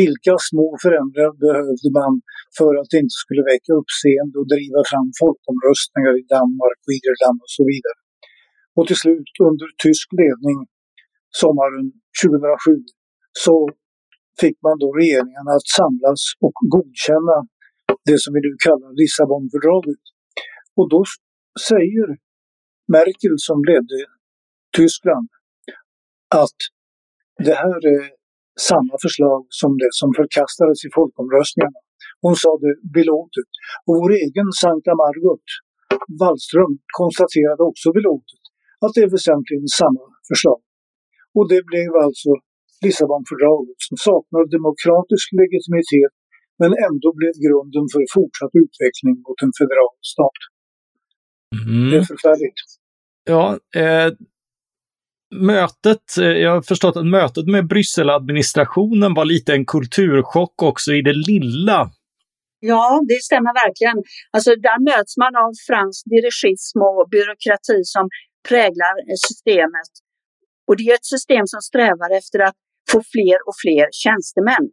vilka 0.00 0.34
små 0.50 0.66
förändringar 0.84 1.34
behövde 1.46 1.88
man 2.00 2.12
för 2.58 2.72
att 2.80 2.90
det 2.92 2.98
inte 3.04 3.18
skulle 3.24 3.42
väcka 3.52 3.72
uppseende 3.80 4.34
och 4.40 4.48
driva 4.54 4.80
fram 4.90 5.08
folkomröstningar 5.22 6.12
i 6.20 6.24
Danmark 6.36 6.80
och 6.86 6.94
Irland 7.00 7.38
och 7.44 7.52
så 7.56 7.62
vidare. 7.72 7.98
Och 8.76 8.86
till 8.88 9.00
slut 9.04 9.30
under 9.48 9.68
tysk 9.84 10.06
ledning 10.22 10.58
sommaren 11.42 11.86
2007 12.22 12.72
så 13.44 13.68
fick 14.40 14.56
man 14.66 14.76
då 14.82 14.88
regeringarna 15.00 15.52
att 15.58 15.68
samlas 15.80 16.22
och 16.46 16.56
godkänna 16.74 17.38
det 18.08 18.18
som 18.22 18.30
vi 18.34 18.40
nu 18.46 18.52
kallar 18.66 18.90
Lissabonfördraget. 19.00 20.02
Och 20.78 20.86
då 20.94 21.00
säger 21.68 22.06
Merkel 22.96 23.36
som 23.48 23.58
ledde 23.70 23.98
Tyskland 24.76 25.28
att 26.44 26.58
det 27.46 27.56
här 27.64 27.80
är 27.96 28.04
samma 28.70 28.94
förslag 29.04 29.40
som 29.60 29.70
det 29.82 29.92
som 30.00 30.10
förkastades 30.20 30.78
i 30.86 30.88
folkomröstningarna. 30.98 31.80
Hon 32.24 32.34
sa 32.42 32.50
det 32.64 32.74
belåtet. 32.96 33.50
Och 33.86 33.94
vår 34.00 34.12
egen 34.24 34.48
Sankta 34.62 34.92
Margot 35.02 35.46
Wallström 36.20 36.74
konstaterade 37.00 37.62
också 37.70 37.88
belåtet 37.98 38.42
att 38.84 38.92
det 38.94 39.02
är 39.06 39.10
väsentligen 39.18 39.68
samma 39.82 40.04
förslag. 40.30 40.60
Och 41.36 41.46
det 41.52 41.62
blev 41.70 41.90
alltså 42.06 42.30
Lissabonfördraget 42.84 43.78
som 43.88 43.96
saknar 44.08 44.42
demokratisk 44.58 45.26
legitimitet 45.40 46.14
men 46.60 46.70
ändå 46.88 47.08
blev 47.20 47.34
grunden 47.46 47.84
för 47.92 48.02
fortsatt 48.16 48.52
utveckling 48.64 49.14
mot 49.26 49.38
en 49.46 49.54
federal 49.60 49.94
stat. 50.12 50.40
Mm. 51.60 51.90
Det 51.90 51.96
är 52.02 52.06
förfärligt. 52.14 52.60
Ja, 53.32 53.44
eh, 53.82 54.08
mötet, 55.52 56.06
eh, 56.20 56.36
jag 56.44 56.50
har 56.54 56.62
förstått 56.62 56.96
att 56.96 57.06
mötet 57.06 57.46
med 57.54 57.66
Brysseladministrationen 57.66 59.14
var 59.14 59.24
lite 59.24 59.52
en 59.52 59.66
kulturchock 59.66 60.62
också 60.62 60.92
i 60.92 61.02
det 61.02 61.16
lilla. 61.30 61.90
Ja, 62.60 63.02
det 63.08 63.20
stämmer 63.28 63.52
verkligen. 63.64 63.98
Alltså, 64.34 64.50
där 64.66 64.78
möts 64.90 65.16
man 65.16 65.32
av 65.44 65.50
fransk 65.68 66.04
dirigism 66.12 66.78
och 66.88 67.08
byråkrati 67.10 67.78
som 67.94 68.04
präglar 68.48 68.94
systemet. 69.26 69.92
Och 70.66 70.76
det 70.76 70.86
är 70.90 70.94
ett 70.94 71.12
system 71.16 71.44
som 71.46 71.60
strävar 71.70 72.10
efter 72.20 72.38
att 72.48 72.58
få 72.90 72.98
fler 73.14 73.38
och 73.48 73.56
fler 73.64 73.86
tjänstemän. 74.02 74.64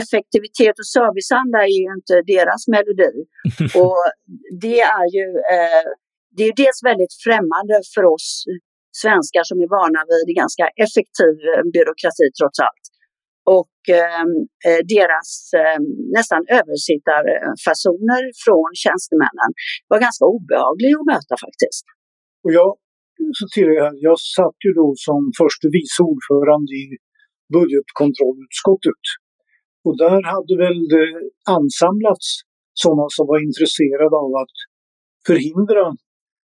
Effektivitet 0.00 0.76
och 0.82 0.90
serviceanda 0.98 1.58
är 1.68 1.74
ju 1.80 1.86
inte 1.98 2.14
deras 2.34 2.62
melodi. 2.74 3.12
och 3.84 4.02
det 4.64 4.80
är 5.00 5.06
ju 5.16 5.26
eh, 5.54 5.86
det 6.36 6.44
är 6.50 6.54
dels 6.64 6.80
väldigt 6.90 7.14
främmande 7.26 7.74
för 7.94 8.04
oss 8.14 8.28
svenskar 9.02 9.44
som 9.50 9.58
är 9.64 9.70
vana 9.78 10.00
vid 10.10 10.26
ganska 10.42 10.64
effektiv 10.84 11.34
eh, 11.50 11.64
byråkrati 11.74 12.26
trots 12.38 12.58
allt. 12.68 12.86
Och 13.58 13.76
ehm, 14.00 14.32
eh, 14.66 14.80
deras 14.96 15.30
eh, 15.60 15.78
nästan 16.18 16.40
översittarfasoner 16.58 18.22
från 18.44 18.68
tjänstemännen 18.84 19.50
var 19.90 19.98
ganska 20.06 20.24
obehagliga 20.36 20.94
att 21.00 21.10
möta 21.14 21.34
faktiskt. 21.46 21.84
Och 22.44 22.52
jag, 22.58 22.70
så 23.38 23.44
tillägger 23.54 23.90
jag 24.08 24.18
satt 24.36 24.58
ju 24.66 24.70
då 24.80 24.88
som 25.06 25.20
förste 25.40 25.66
vice 25.76 26.00
ordförande 26.10 26.72
i 26.84 26.86
budgetkontrollutskottet. 27.56 29.04
Och 29.86 29.94
där 30.04 30.20
hade 30.34 30.54
väl 30.64 30.78
det 30.94 31.08
ansamlats 31.58 32.26
sådana 32.82 33.06
som 33.16 33.24
var 33.30 33.38
intresserade 33.48 34.16
av 34.24 34.30
att 34.42 34.56
förhindra 35.28 35.84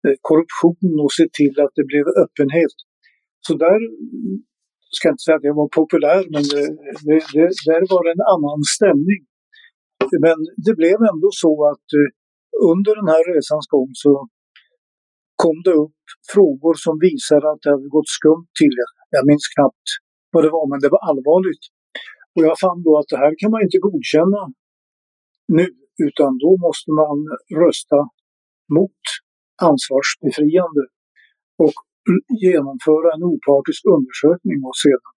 eh, 0.05 0.17
korruption 0.27 0.93
och 1.03 1.13
se 1.19 1.25
till 1.37 1.55
att 1.63 1.73
det 1.77 1.85
blev 1.91 2.05
öppenhet. 2.23 2.75
Så 3.47 3.53
där 3.65 3.79
ska 4.95 5.03
jag 5.07 5.13
inte 5.13 5.25
säga 5.25 5.37
att 5.39 5.49
jag 5.49 5.59
var 5.63 5.69
populär, 5.81 6.21
men 6.33 6.43
det, 6.53 6.65
det, 7.07 7.19
det, 7.35 7.49
där 7.69 7.81
var 7.93 8.01
det 8.05 8.13
en 8.17 8.29
annan 8.35 8.61
stämning. 8.75 9.21
Men 10.25 10.37
det 10.65 10.73
blev 10.81 10.97
ändå 11.11 11.29
så 11.43 11.51
att 11.71 11.87
eh, 11.99 12.09
under 12.71 12.93
den 12.99 13.09
här 13.13 13.23
resans 13.33 13.67
gång 13.75 13.91
så 14.03 14.11
kom 15.43 15.57
det 15.67 15.75
upp 15.85 16.01
frågor 16.33 16.73
som 16.85 16.95
visade 17.07 17.45
att 17.51 17.61
det 17.63 17.71
hade 17.75 17.89
gått 17.97 18.11
skumt 18.19 18.49
till. 18.61 18.75
Jag 19.17 19.25
minns 19.29 19.47
knappt 19.55 19.87
vad 20.33 20.41
det 20.45 20.51
var, 20.57 20.65
men 20.71 20.79
det 20.83 20.89
var 20.95 21.01
allvarligt. 21.09 21.65
Och 22.35 22.43
jag 22.47 22.55
fann 22.63 22.79
då 22.87 22.91
att 22.99 23.09
det 23.11 23.19
här 23.23 23.33
kan 23.41 23.51
man 23.53 23.61
inte 23.65 23.79
godkänna 23.87 24.41
nu, 25.59 25.67
utan 26.07 26.31
då 26.43 26.51
måste 26.65 26.89
man 27.01 27.17
rösta 27.63 27.99
mot 28.77 29.01
ansvarsbefriande 29.69 30.83
och 31.65 31.77
genomföra 32.45 33.07
en 33.15 33.23
opartisk 33.33 33.81
undersökning 33.95 34.59
och 34.69 34.77
sedan. 34.83 35.13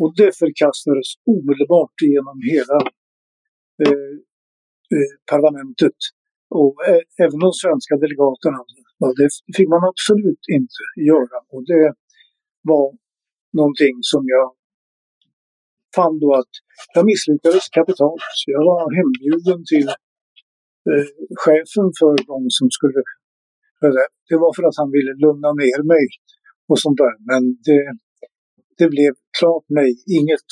Och 0.00 0.10
det 0.20 0.30
förkastades 0.42 1.08
omedelbart 1.34 1.96
genom 2.10 2.36
hela 2.52 2.78
eh, 3.84 4.14
eh, 4.96 5.12
parlamentet. 5.32 5.98
Och 6.50 6.74
eh, 6.88 7.02
även 7.24 7.38
de 7.46 7.52
svenska 7.62 7.94
delegaterna. 8.02 8.60
Det 9.20 9.28
fick 9.56 9.68
man 9.74 9.84
absolut 9.92 10.44
inte 10.58 10.82
göra. 11.10 11.36
Och 11.54 11.62
det 11.72 11.86
var 12.70 12.86
någonting 13.58 13.94
som 14.12 14.22
jag 14.36 14.46
fann 15.96 16.18
då 16.24 16.30
att 16.40 16.54
jag 16.94 17.04
misslyckades 17.10 17.68
kapitalt. 17.78 18.24
Så 18.38 18.46
jag 18.56 18.64
var 18.70 18.82
hembjuden 18.98 19.60
till 19.72 19.88
eh, 20.90 21.06
chefen 21.42 21.88
för 22.00 22.12
de 22.30 22.38
som 22.58 22.66
skulle 22.76 23.02
det 24.28 24.36
var 24.44 24.52
för 24.56 24.64
att 24.68 24.80
han 24.82 24.90
ville 24.96 25.12
lugna 25.24 25.50
ner 25.62 25.80
mig 25.94 26.04
och 26.70 26.80
sånt 26.84 26.98
där. 27.04 27.14
Men 27.30 27.42
det, 27.66 27.82
det 28.78 28.88
blev 28.94 29.12
klart 29.38 29.64
nej. 29.78 29.92
Inget 30.18 30.48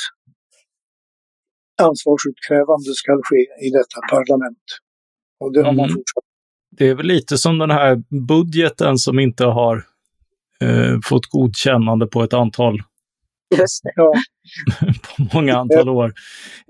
ansvarsutkrävande 1.89 2.93
ska 3.01 3.13
ske 3.29 3.43
i 3.67 3.69
detta 3.79 3.99
parlament. 4.15 4.67
Och 5.41 5.53
det 5.53 5.63
har 5.63 5.73
man 5.73 5.85
mm. 5.85 5.89
fortsatt. 5.89 6.25
Det 6.71 6.89
är 6.89 6.95
väl 6.95 7.07
lite 7.07 7.39
som 7.39 7.59
den 7.59 7.71
här 7.71 8.03
budgeten 8.29 8.99
som 8.99 9.19
inte 9.19 9.45
har 9.45 9.85
eh, 10.61 10.99
fått 11.05 11.27
godkännande 11.27 12.07
på 12.07 12.23
ett 12.23 12.33
antal 12.33 12.83
Just 13.59 13.83
det. 13.85 13.93
Ja. 13.97 14.13
på 15.17 15.37
många 15.39 15.57
antal 15.57 15.89
år. 15.89 16.15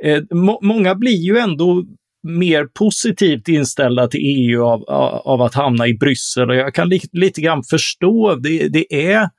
Eh, 0.05 0.23
må 0.31 0.59
många 0.63 0.95
blir 0.95 1.17
ju 1.17 1.39
ändå 1.39 1.85
mer 2.23 2.65
positivt 2.65 3.49
inställda 3.49 4.09
till 4.09 4.21
EU 4.23 4.65
av, 4.65 4.85
av 5.25 5.43
att 5.43 5.55
hamna 5.55 5.87
i 5.89 5.95
Bryssel. 5.95 6.51
Och 6.51 6.57
jag 6.57 6.75
kan 6.75 6.89
li, 6.89 7.01
lite 7.13 7.41
grann 7.41 7.63
förstå, 7.63 8.35
det, 8.35 8.69
det 8.69 9.11
är 9.11 9.31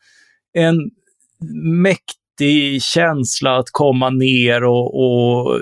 en 0.53 0.91
mäktig 1.81 2.26
känsla 2.81 3.57
att 3.57 3.69
komma 3.71 4.09
ner 4.09 4.63
och, 4.63 4.95
och 4.95 5.61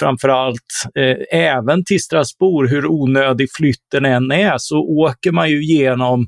framförallt 0.00 0.66
eh, 0.94 1.40
även 1.40 1.84
till 1.84 2.02
Strasbourg, 2.02 2.70
hur 2.70 2.86
onödig 2.86 3.48
flytten 3.56 4.04
än 4.04 4.30
är, 4.30 4.54
så 4.58 4.78
åker 4.78 5.32
man 5.32 5.50
ju 5.50 5.64
genom 5.64 6.26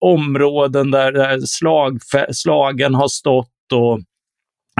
områden 0.00 0.90
där, 0.90 1.12
där 1.12 1.40
slag, 1.40 1.98
slagen 2.32 2.94
har 2.94 3.08
stått 3.08 3.72
och 3.74 4.00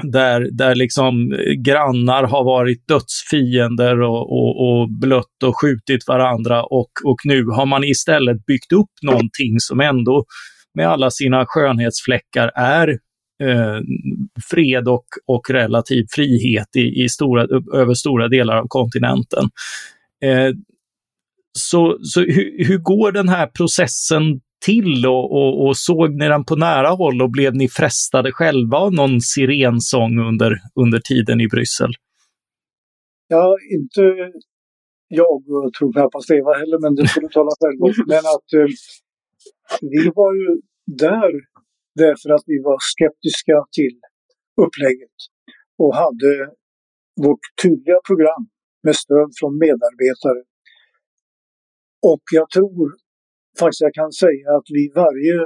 där, 0.03 0.49
där 0.53 0.75
liksom 0.75 1.37
grannar 1.65 2.25
har 2.25 2.45
varit 2.45 2.89
dödsfiender 2.89 4.03
och, 4.03 4.33
och, 4.33 4.69
och 4.69 4.89
blött 5.01 5.43
och 5.45 5.61
skjutit 5.61 6.09
varandra 6.09 6.63
och, 6.63 6.91
och 7.05 7.17
nu 7.25 7.45
har 7.45 7.67
man 7.67 7.85
istället 7.85 8.47
byggt 8.47 8.73
upp 8.73 8.91
någonting 9.03 9.61
som 9.61 9.81
ändå 9.81 10.25
med 10.75 10.89
alla 10.89 11.11
sina 11.11 11.45
skönhetsfläckar 11.47 12.53
är 12.55 12.99
eh, 13.43 13.81
fred 14.51 14.89
och, 14.89 15.07
och 15.27 15.51
relativ 15.51 16.07
frihet 16.11 16.77
i, 16.77 17.03
i 17.05 17.09
stora, 17.09 17.43
över 17.75 17.95
stora 17.95 18.29
delar 18.29 18.57
av 18.57 18.67
kontinenten. 18.69 19.45
Eh, 20.25 20.55
så 21.59 21.99
så 22.03 22.21
hur, 22.21 22.65
hur 22.65 22.79
går 22.79 23.13
den 23.13 23.29
här 23.29 23.47
processen 23.47 24.41
till 24.65 25.07
och, 25.07 25.33
och, 25.33 25.67
och, 25.67 25.77
såg 25.77 26.11
ni 26.11 26.29
den 26.29 26.45
på 26.45 26.57
nära 26.57 26.89
håll 26.89 27.23
och 27.23 27.31
blev 27.31 27.55
ni 27.55 27.69
frestade 27.69 28.33
själva 28.33 28.77
av 28.79 28.93
någon 28.93 29.21
sirensång 29.21 30.19
under, 30.19 30.59
under 30.75 30.99
tiden 30.99 31.41
i 31.41 31.49
Bryssel? 31.49 31.91
Ja, 33.29 33.57
inte 33.75 34.33
jag 35.09 35.51
och 35.51 35.73
tror 35.73 35.93
knappast 35.93 36.31
Eva 36.31 36.53
heller, 36.53 36.79
men 36.79 36.95
det 36.95 37.09
får 37.09 37.21
du 37.21 37.29
tala 37.29 37.51
själv 37.61 37.83
om. 37.83 37.93
Men 38.13 38.19
att 38.19 38.53
eh, 38.53 38.69
vi 39.81 40.11
var 40.15 40.35
ju 40.35 40.61
där 40.87 41.33
därför 42.05 42.29
att 42.37 42.47
vi 42.53 42.59
var 42.69 42.79
skeptiska 42.93 43.57
till 43.79 43.97
upplägget 44.65 45.19
och 45.83 45.93
hade 46.05 46.33
vårt 47.25 47.45
tydliga 47.63 48.01
program 48.09 48.43
med 48.87 48.97
stöd 49.03 49.31
från 49.39 49.53
medarbetare. 49.65 50.41
Och 52.13 52.25
jag 52.39 52.49
tror 52.57 52.87
faktiskt 53.61 53.87
jag 53.89 53.95
kan 54.01 54.13
säga 54.25 54.47
att 54.59 54.69
vi 54.77 54.83
varje 55.05 55.37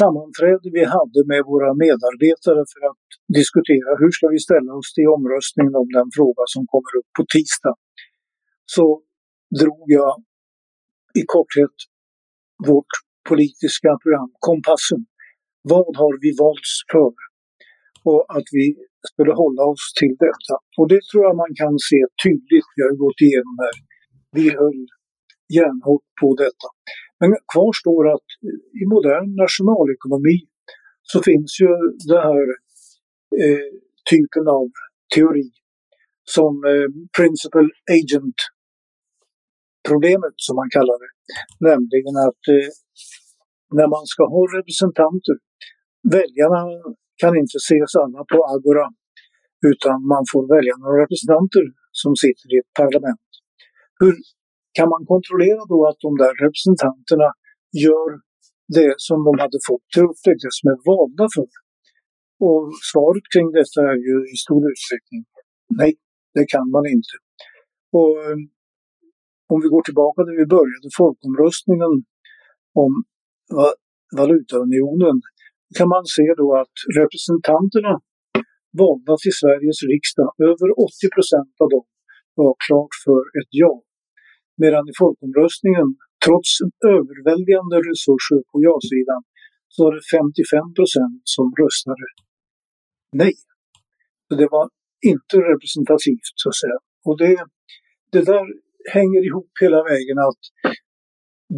sammanträde 0.00 0.66
vi 0.78 0.84
hade 0.96 1.20
med 1.32 1.42
våra 1.52 1.70
medarbetare 1.84 2.62
för 2.72 2.82
att 2.90 3.06
diskutera 3.38 3.90
hur 4.00 4.12
ska 4.16 4.24
vi 4.34 4.40
ställa 4.48 4.72
oss 4.80 4.90
till 4.96 5.08
omröstningen 5.16 5.74
om 5.82 5.88
den 5.98 6.08
fråga 6.16 6.42
som 6.54 6.62
kommer 6.72 6.92
upp 6.98 7.10
på 7.16 7.22
tisdag. 7.34 7.76
Så 8.74 8.86
drog 9.60 9.84
jag 9.98 10.12
i 11.20 11.22
korthet 11.34 11.76
vårt 12.68 12.92
politiska 13.28 13.90
program, 14.02 14.30
Kompassen. 14.48 15.02
Vad 15.72 15.92
har 16.02 16.14
vi 16.24 16.30
valts 16.44 16.72
för? 16.92 17.14
Och 18.10 18.22
att 18.36 18.48
vi 18.58 18.66
skulle 19.10 19.32
hålla 19.42 19.62
oss 19.72 19.84
till 20.00 20.14
detta. 20.26 20.54
Och 20.78 20.88
det 20.92 21.00
tror 21.08 21.22
jag 21.26 21.36
man 21.44 21.54
kan 21.62 21.74
se 21.90 22.00
tydligt. 22.24 22.68
Vi 22.76 22.82
har 22.86 22.96
gått 23.04 23.20
igenom 23.26 23.56
här. 23.64 23.76
Vi 24.38 24.44
höll 24.60 24.80
järnhårt 25.58 26.06
på 26.20 26.28
detta. 26.44 26.68
Men 27.20 27.30
kvar 27.52 27.72
står 27.82 28.02
att 28.14 28.28
i 28.80 28.82
modern 28.94 29.28
nationalekonomi 29.44 30.38
så 31.10 31.18
finns 31.28 31.50
ju 31.62 31.70
den 32.10 32.22
här 32.28 32.46
eh, 33.42 33.70
typen 34.10 34.44
av 34.58 34.66
teori 35.14 35.48
som 36.34 36.52
eh, 36.70 36.88
principal 37.18 37.68
agent 37.98 38.40
problemet 39.88 40.34
som 40.46 40.54
man 40.60 40.70
kallar 40.76 40.98
det. 41.04 41.12
Nämligen 41.70 42.16
att 42.28 42.42
eh, 42.56 42.70
när 43.78 43.88
man 43.94 44.04
ska 44.12 44.22
ha 44.34 44.42
representanter, 44.58 45.36
väljarna 46.16 46.62
kan 47.22 47.32
inte 47.42 47.58
ses 47.66 47.90
alla 48.02 48.20
på 48.32 48.38
Agora 48.54 48.86
utan 49.72 49.96
man 50.14 50.24
får 50.32 50.42
välja 50.54 50.74
några 50.82 50.96
representanter 51.04 51.64
som 52.02 52.12
sitter 52.24 52.46
i 52.54 52.56
ett 52.62 52.72
parlament. 52.82 53.28
Hur 54.00 54.14
kan 54.78 54.88
man 54.94 55.02
kontrollera 55.12 55.62
då 55.74 55.78
att 55.90 56.00
de 56.06 56.10
där 56.22 56.34
representanterna 56.44 57.28
gör 57.86 58.10
det 58.76 58.92
som 59.06 59.18
de 59.26 59.32
hade 59.44 59.58
fått 59.68 59.86
till 59.92 60.06
uppdrag, 60.10 60.36
det 60.44 60.54
som 60.58 60.66
är 60.74 60.78
valda 60.90 61.26
för? 61.36 61.50
Och 62.46 62.62
svaret 62.90 63.26
kring 63.32 63.48
detta 63.58 63.80
är 63.92 63.98
ju 64.08 64.16
i 64.34 64.36
stor 64.44 64.62
utsträckning 64.72 65.22
nej, 65.80 65.92
det 66.34 66.46
kan 66.54 66.70
man 66.70 66.84
inte. 66.86 67.14
Och 67.98 68.12
eh, 68.24 68.36
om 69.52 69.58
vi 69.62 69.68
går 69.74 69.82
tillbaka 69.82 70.22
där 70.22 70.36
vi 70.40 70.46
började 70.56 70.88
folkomröstningen 71.00 71.92
om 72.84 72.92
valutaunionen 74.18 75.16
kan 75.78 75.88
man 75.94 76.04
se 76.16 76.26
då 76.42 76.48
att 76.62 76.76
representanterna 77.00 77.94
valda 78.82 79.14
till 79.22 79.36
Sveriges 79.40 79.80
riksdag, 79.92 80.30
över 80.50 80.68
80 80.88 81.14
procent 81.16 81.54
av 81.62 81.68
dem 81.74 81.86
var 82.40 82.54
klart 82.66 82.94
för 83.04 83.22
ett 83.38 83.52
ja. 83.64 83.74
Medan 84.62 84.84
i 84.90 84.94
folkomröstningen, 85.02 85.88
trots 86.24 86.50
överväldigande 86.94 87.76
resurser 87.90 88.40
på 88.50 88.56
ja-sidan, 88.68 89.22
så 89.72 89.78
var 89.84 89.92
det 89.96 90.04
55 90.16 90.74
procent 90.78 91.20
som 91.34 91.46
röstade 91.60 92.06
nej. 93.22 93.34
Så 94.28 94.34
det 94.40 94.48
var 94.56 94.66
inte 95.12 95.36
representativt 95.52 96.34
så 96.42 96.48
att 96.48 96.60
säga. 96.62 96.78
Och 97.04 97.16
det, 97.18 97.36
det 98.12 98.24
där 98.32 98.44
hänger 98.96 99.26
ihop 99.28 99.52
hela 99.60 99.80
vägen 99.90 100.18
att 100.28 100.42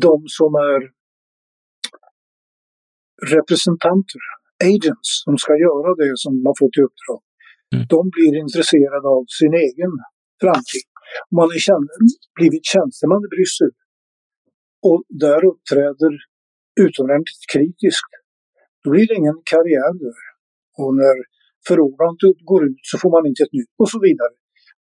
de 0.06 0.16
som 0.38 0.50
är 0.54 0.80
representanter, 3.36 4.22
agents, 4.72 5.08
som 5.24 5.34
ska 5.42 5.52
göra 5.66 5.90
det 6.02 6.12
som 6.22 6.32
de 6.36 6.42
har 6.50 6.58
fått 6.62 6.78
i 6.80 6.82
uppdrag, 6.88 7.20
mm. 7.74 7.86
de 7.94 8.00
blir 8.16 8.32
intresserade 8.44 9.08
av 9.16 9.24
sin 9.40 9.54
egen 9.66 9.92
framtid. 10.42 10.86
Om 11.30 11.34
man 11.40 11.50
är 11.56 11.62
tjän 11.66 11.86
blivit 12.38 12.64
tjänsteman 12.72 13.22
i 13.26 13.28
Bryssel 13.34 13.72
och 14.88 15.00
där 15.24 15.40
uppträder 15.50 16.12
utomordentligt 16.84 17.44
kritiskt, 17.52 18.12
då 18.82 18.86
blir 18.92 19.06
det 19.08 19.16
ingen 19.22 19.40
karriär 19.52 19.92
där. 20.04 20.22
Och 20.80 20.92
när 21.02 21.16
förordnandet 21.68 22.38
går 22.50 22.62
ut 22.70 22.82
så 22.90 22.94
får 23.02 23.10
man 23.16 23.24
inte 23.30 23.42
ett 23.46 23.56
nytt 23.58 23.74
och 23.82 23.90
så 23.92 23.98
vidare. 24.08 24.34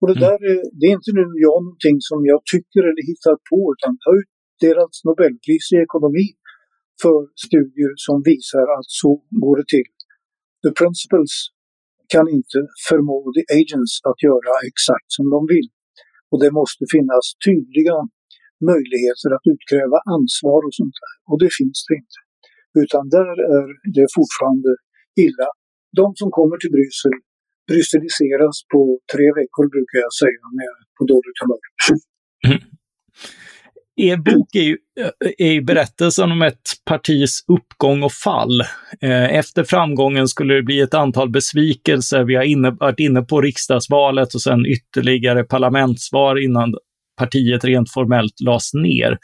Och 0.00 0.06
det 0.10 0.16
mm. 0.18 0.24
där 0.28 0.38
är, 0.52 0.60
det 0.78 0.84
är 0.90 0.94
inte 1.00 1.12
nu 1.20 1.26
jag 1.46 1.58
någonting 1.66 1.98
som 2.10 2.20
jag 2.32 2.40
tycker 2.52 2.82
eller 2.88 3.04
hittar 3.10 3.36
på 3.48 3.58
utan 3.74 3.90
det 3.98 4.04
har 4.08 4.16
utdelats 4.22 4.96
Nobelpris 5.06 5.66
i 5.74 5.76
ekonomi 5.86 6.28
för 7.02 7.20
studier 7.46 7.92
som 8.06 8.16
visar 8.30 8.66
att 8.76 8.88
så 9.02 9.10
går 9.42 9.54
det 9.60 9.68
till. 9.74 9.90
The 10.64 10.72
principles 10.80 11.34
kan 12.14 12.26
inte 12.38 12.58
förmå 12.88 13.18
the 13.36 13.44
agents 13.60 13.94
att 14.10 14.20
göra 14.28 14.52
exakt 14.70 15.08
som 15.16 15.26
de 15.34 15.40
vill. 15.54 15.68
Och 16.30 16.40
det 16.44 16.52
måste 16.60 16.84
finnas 16.96 17.24
tydliga 17.46 17.98
möjligheter 18.72 19.28
att 19.36 19.46
utkräva 19.52 19.98
ansvar 20.16 20.60
och 20.66 20.74
sånt 20.80 20.96
där. 21.02 21.14
Och 21.30 21.38
det 21.42 21.50
finns 21.58 21.78
det 21.88 21.94
inte. 22.02 22.18
Utan 22.82 23.02
där 23.16 23.34
är 23.56 23.66
det 23.96 24.06
fortfarande 24.18 24.70
illa. 25.26 25.48
De 26.00 26.06
som 26.20 26.28
kommer 26.38 26.56
till 26.58 26.74
Bryssel 26.76 27.16
brysselliseras 27.70 28.56
på 28.72 28.80
tre 29.12 29.26
veckor 29.40 29.64
brukar 29.74 29.98
jag 30.06 30.14
säga 30.22 30.42
när 30.56 30.64
jag 30.68 30.76
är 30.82 30.88
på 30.98 31.04
dåligt 31.12 31.38
humör. 31.42 31.64
Mm. 32.46 32.60
Er 34.02 34.16
bok 34.16 34.54
är 34.54 34.62
ju, 34.62 34.78
är 35.38 35.52
ju 35.52 35.62
berättelsen 35.62 36.32
om 36.32 36.42
ett 36.42 36.62
partis 36.84 37.44
uppgång 37.48 38.02
och 38.02 38.12
fall. 38.12 38.60
Eh, 39.00 39.36
efter 39.36 39.64
framgången 39.64 40.28
skulle 40.28 40.54
det 40.54 40.62
bli 40.62 40.80
ett 40.80 40.94
antal 40.94 41.30
besvikelser. 41.30 42.24
Vi 42.24 42.34
har 42.34 42.42
inne, 42.42 42.70
varit 42.70 43.00
inne 43.00 43.22
på 43.22 43.40
riksdagsvalet 43.40 44.34
och 44.34 44.42
sen 44.42 44.66
ytterligare 44.66 45.44
parlamentsval 45.44 46.42
innan 46.44 46.74
partiet 47.18 47.64
rent 47.64 47.92
formellt 47.92 48.40
lades 48.40 48.74
ner. 48.74 49.18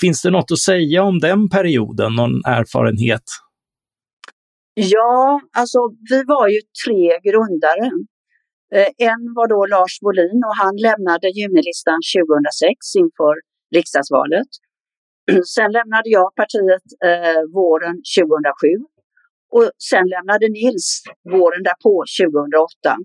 Finns 0.00 0.22
det 0.22 0.30
något 0.30 0.52
att 0.52 0.58
säga 0.58 1.02
om 1.02 1.18
den 1.18 1.48
perioden, 1.48 2.14
någon 2.14 2.44
erfarenhet? 2.44 3.24
Ja, 4.74 5.40
alltså 5.56 5.78
vi 6.10 6.24
var 6.24 6.48
ju 6.48 6.60
tre 6.84 7.30
grundare. 7.30 7.90
Eh, 8.74 9.08
en 9.08 9.22
var 9.36 9.48
då 9.48 9.66
Lars 9.66 9.98
Wolin 10.02 10.40
och 10.48 10.56
han 10.62 10.76
lämnade 10.76 11.26
junilistan 11.38 11.98
2006 12.14 12.94
inför 13.02 13.49
riksdagsvalet. 13.76 14.50
Sen 15.54 15.70
lämnade 15.78 16.08
jag 16.18 16.34
partiet 16.40 16.86
eh, 17.08 17.42
våren 17.56 17.96
2007 18.18 19.00
och 19.56 19.66
sen 19.90 20.04
lämnade 20.14 20.46
Nils 20.58 20.88
våren 21.34 21.62
därpå 21.68 21.94
2008. 22.20 22.96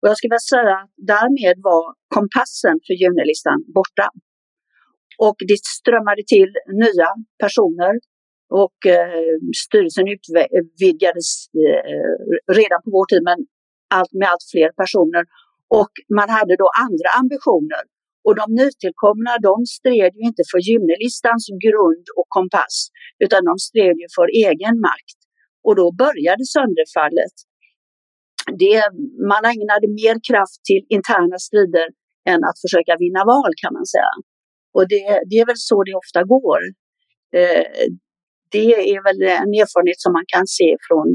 Och 0.00 0.06
jag 0.08 0.16
skulle 0.16 0.32
vilja 0.34 0.50
säga 0.54 0.74
att 0.82 0.92
därmed 1.14 1.56
var 1.70 1.84
kompassen 2.16 2.76
för 2.86 2.94
junilistan 3.02 3.58
borta. 3.78 4.06
Och 5.26 5.38
det 5.50 5.58
strömmade 5.78 6.22
till 6.34 6.52
nya 6.84 7.10
personer 7.42 7.94
och 8.62 8.78
eh, 8.96 9.34
styrelsen 9.64 10.06
utvidgades 10.60 11.28
eh, 11.66 12.00
redan 12.58 12.80
på 12.84 12.90
vår 12.96 13.06
tid, 13.10 13.22
men 13.30 13.38
allt 13.98 14.12
med 14.18 14.28
allt 14.32 14.46
fler 14.52 14.70
personer. 14.82 15.24
Och 15.80 15.92
man 16.18 16.28
hade 16.36 16.54
då 16.62 16.68
andra 16.86 17.08
ambitioner. 17.20 17.82
Och 18.26 18.34
de 18.40 18.46
nytillkomna 18.62 19.32
de 19.48 19.54
stred 19.76 20.12
ju 20.18 20.24
inte 20.30 20.44
för 20.50 20.60
gymnelistans 20.70 21.44
grund 21.64 22.06
och 22.18 22.28
kompass, 22.36 22.76
utan 23.24 23.40
de 23.48 23.54
stred 23.68 23.96
ju 24.02 24.08
för 24.18 24.28
egen 24.46 24.76
makt. 24.88 25.18
Och 25.66 25.74
då 25.80 25.86
började 26.02 26.44
sönderfallet. 26.56 27.36
Det, 28.62 28.76
man 29.32 29.42
ägnade 29.52 29.86
mer 30.00 30.16
kraft 30.28 30.60
till 30.68 30.82
interna 30.96 31.36
strider 31.46 31.88
än 32.30 32.40
att 32.48 32.58
försöka 32.64 32.92
vinna 33.04 33.22
val 33.32 33.52
kan 33.62 33.72
man 33.78 33.86
säga. 33.94 34.14
Och 34.76 34.86
det, 34.92 35.04
det 35.28 35.36
är 35.42 35.46
väl 35.50 35.62
så 35.70 35.76
det 35.84 35.94
ofta 36.02 36.20
går. 36.34 36.60
Eh, 37.38 37.66
det 38.54 38.68
är 38.94 39.00
väl 39.08 39.20
en 39.42 39.52
erfarenhet 39.62 40.00
som 40.04 40.12
man 40.12 40.24
kan 40.34 40.46
se 40.46 40.76
från 40.88 41.08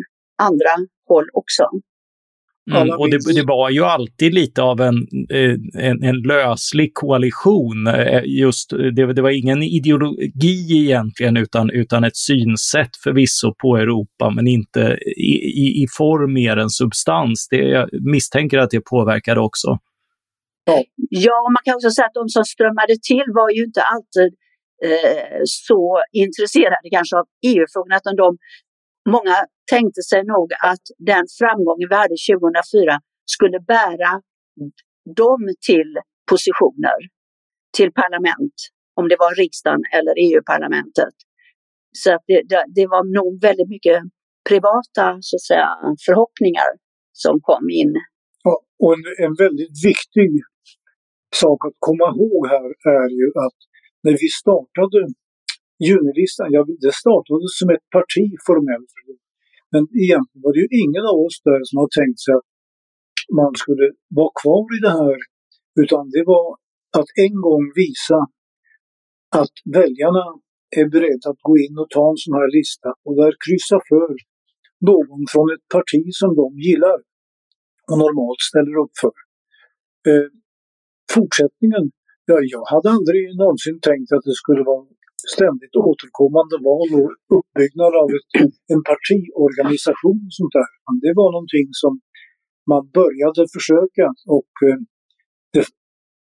andra 0.47 0.73
håll 1.09 1.27
också. 1.41 1.63
Mm, 2.71 2.89
och 2.99 3.10
det, 3.10 3.34
det, 3.34 3.45
var 3.45 3.69
ju 3.69 3.84
alltid 3.84 4.34
lite 4.34 4.62
av 4.62 4.82
en, 4.82 4.95
eh, 5.30 5.86
en, 5.86 6.04
en 6.04 6.15
löslig 6.15 6.93
koalition. 6.93 7.88
Eh, 7.88 8.21
just, 8.25 8.69
det, 8.69 9.13
det, 9.13 9.21
var 9.21 9.30
ingen 9.30 9.63
ideologi 9.63 10.84
egentligen, 10.84 11.38
utan, 11.38 11.69
utan 11.69 12.04
ett 12.04 12.15
synsätt 12.17 12.95
förvisso 13.04 13.53
på 13.61 13.78
Europa, 13.78 14.30
men 14.30 14.47
inte 14.47 14.97
i, 15.18 15.34
i, 15.63 15.84
i 15.84 15.88
form 15.97 16.34
mer 16.34 16.57
än 16.57 16.70
substans. 16.70 17.47
Det, 17.49 17.57
jag 17.57 17.89
misstänker 17.91 18.57
att 18.57 18.70
det 18.70 18.82
påverkade 18.82 19.39
också. 19.39 19.80
Ja, 21.09 21.49
man 21.53 21.63
kan 21.66 21.76
också 21.76 21.89
säga 21.89 22.05
att 22.05 22.13
de 22.13 22.30
som 22.30 22.45
strömmade 22.45 22.95
till 23.01 23.26
var 23.28 23.49
ju 23.49 23.63
inte 23.63 23.82
alltid 23.82 24.34
eh, 24.84 25.41
så 25.45 26.03
intresserade 26.11 26.89
kanske 26.91 27.16
av 27.18 27.26
EU-frågorna, 27.47 27.97
utan 27.97 28.16
de, 28.16 28.38
många 29.09 29.36
tänkte 29.74 30.01
sig 30.11 30.22
nog 30.34 30.47
att 30.72 30.86
den 31.11 31.26
framgången 31.39 31.88
vi 31.91 31.95
hade 32.03 32.18
2004 32.32 32.99
skulle 33.36 33.59
bära 33.59 34.11
dem 35.22 35.41
till 35.70 35.91
positioner, 36.32 36.99
till 37.78 37.91
parlament, 38.01 38.55
om 38.99 39.05
det 39.09 39.18
var 39.24 39.32
riksdagen 39.43 39.84
eller 39.97 40.13
EU-parlamentet. 40.26 41.16
Så 42.01 42.07
att 42.13 42.24
det, 42.28 42.41
det, 42.51 42.63
det, 42.78 42.88
var 42.95 43.03
nog 43.20 43.32
väldigt 43.47 43.70
mycket 43.76 43.97
privata 44.49 45.05
så 45.28 45.36
att 45.38 45.47
säga, 45.51 45.70
förhoppningar 46.05 46.70
som 47.24 47.36
kom 47.49 47.66
in. 47.82 47.93
Ja, 48.43 48.55
och 48.84 48.93
en, 48.93 49.03
en 49.26 49.36
väldigt 49.45 49.76
viktig 49.89 50.32
sak 51.41 51.59
att 51.68 51.78
komma 51.88 52.07
ihåg 52.16 52.41
här 52.53 52.68
är 52.97 53.09
ju 53.20 53.28
att 53.45 53.59
när 54.03 54.16
vi 54.24 54.30
startade 54.41 54.99
Junilistan, 55.88 56.47
ja, 56.55 56.61
det 56.86 56.95
startade 57.03 57.45
som 57.59 57.70
ett 57.76 57.88
parti 57.97 58.26
formellt. 58.47 58.91
Men 59.76 59.84
egentligen 60.05 60.43
var 60.45 60.53
det 60.53 60.63
ju 60.65 60.69
ingen 60.84 61.05
av 61.11 61.17
oss 61.26 61.38
där 61.49 61.61
som 61.69 61.78
har 61.82 61.89
tänkt 61.99 62.19
sig 62.23 62.34
att 62.39 62.49
man 63.39 63.51
skulle 63.63 63.88
vara 64.19 64.34
kvar 64.41 64.65
i 64.78 64.80
det 64.86 64.93
här. 65.01 65.17
Utan 65.84 66.03
det 66.15 66.23
var 66.34 66.47
att 66.99 67.09
en 67.26 67.36
gång 67.47 67.63
visa 67.82 68.19
att 69.41 69.55
väljarna 69.80 70.26
är 70.80 70.88
beredda 70.95 71.28
att 71.32 71.41
gå 71.49 71.53
in 71.65 71.76
och 71.82 71.89
ta 71.95 72.03
en 72.11 72.21
sån 72.23 72.36
här 72.39 72.49
lista 72.57 72.89
och 73.05 73.15
där 73.21 73.34
kryssa 73.43 73.78
för 73.89 74.09
någon 74.89 75.21
från 75.34 75.47
ett 75.55 75.65
parti 75.76 76.03
som 76.21 76.32
de 76.41 76.47
gillar 76.67 76.97
och 77.89 77.97
normalt 78.03 78.41
ställer 78.49 78.76
upp 78.84 78.95
för. 79.03 79.15
Eh, 80.09 80.30
fortsättningen, 81.15 81.84
ja, 82.30 82.36
jag 82.55 82.65
hade 82.73 82.89
aldrig 82.97 83.21
någonsin 83.41 83.78
tänkt 83.89 84.09
att 84.15 84.26
det 84.30 84.38
skulle 84.41 84.63
vara 84.71 84.84
ständigt 85.34 85.76
återkommande 85.89 86.55
val 86.69 86.89
och 86.99 87.11
uppbyggnad 87.38 87.93
av 88.01 88.07
ett, 88.17 88.32
en 88.73 88.84
partiorganisation 88.89 90.19
och 90.28 90.36
sånt 90.39 90.53
där. 90.59 90.69
Men 90.86 90.95
det 91.05 91.13
var 91.21 91.30
någonting 91.36 91.67
som 91.84 91.93
man 92.71 92.84
började 92.99 93.41
försöka 93.55 94.05
och 94.38 94.53
eh, 94.67 94.80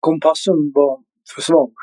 kompassen 0.07 0.59
var 0.77 0.93
för 1.35 1.41
svag. 1.49 1.73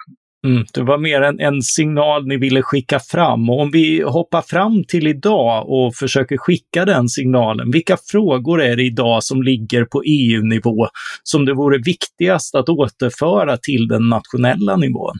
Mm, 0.46 0.64
det 0.74 0.82
var 0.82 0.98
mer 0.98 1.22
en, 1.22 1.40
en, 1.40 1.62
signal 1.62 2.26
ni 2.26 2.36
ville 2.36 2.62
skicka 2.62 3.00
fram. 3.00 3.50
Och 3.50 3.60
om 3.60 3.70
vi 3.70 4.02
hoppar 4.02 4.42
fram 4.42 4.84
till 4.84 5.06
idag 5.06 5.68
och 5.68 5.94
försöker 5.94 6.36
skicka 6.36 6.84
den 6.84 7.08
signalen, 7.08 7.70
vilka 7.70 7.96
frågor 8.10 8.62
är 8.62 8.76
det 8.76 8.82
idag 8.82 9.24
som 9.24 9.42
ligger 9.42 9.84
på 9.84 10.02
EU-nivå 10.02 10.88
som 11.22 11.44
det 11.44 11.54
vore 11.54 11.78
viktigast 11.78 12.54
att 12.54 12.68
återföra 12.68 13.56
till 13.56 13.88
den 13.88 14.08
nationella 14.08 14.76
nivån? 14.76 15.14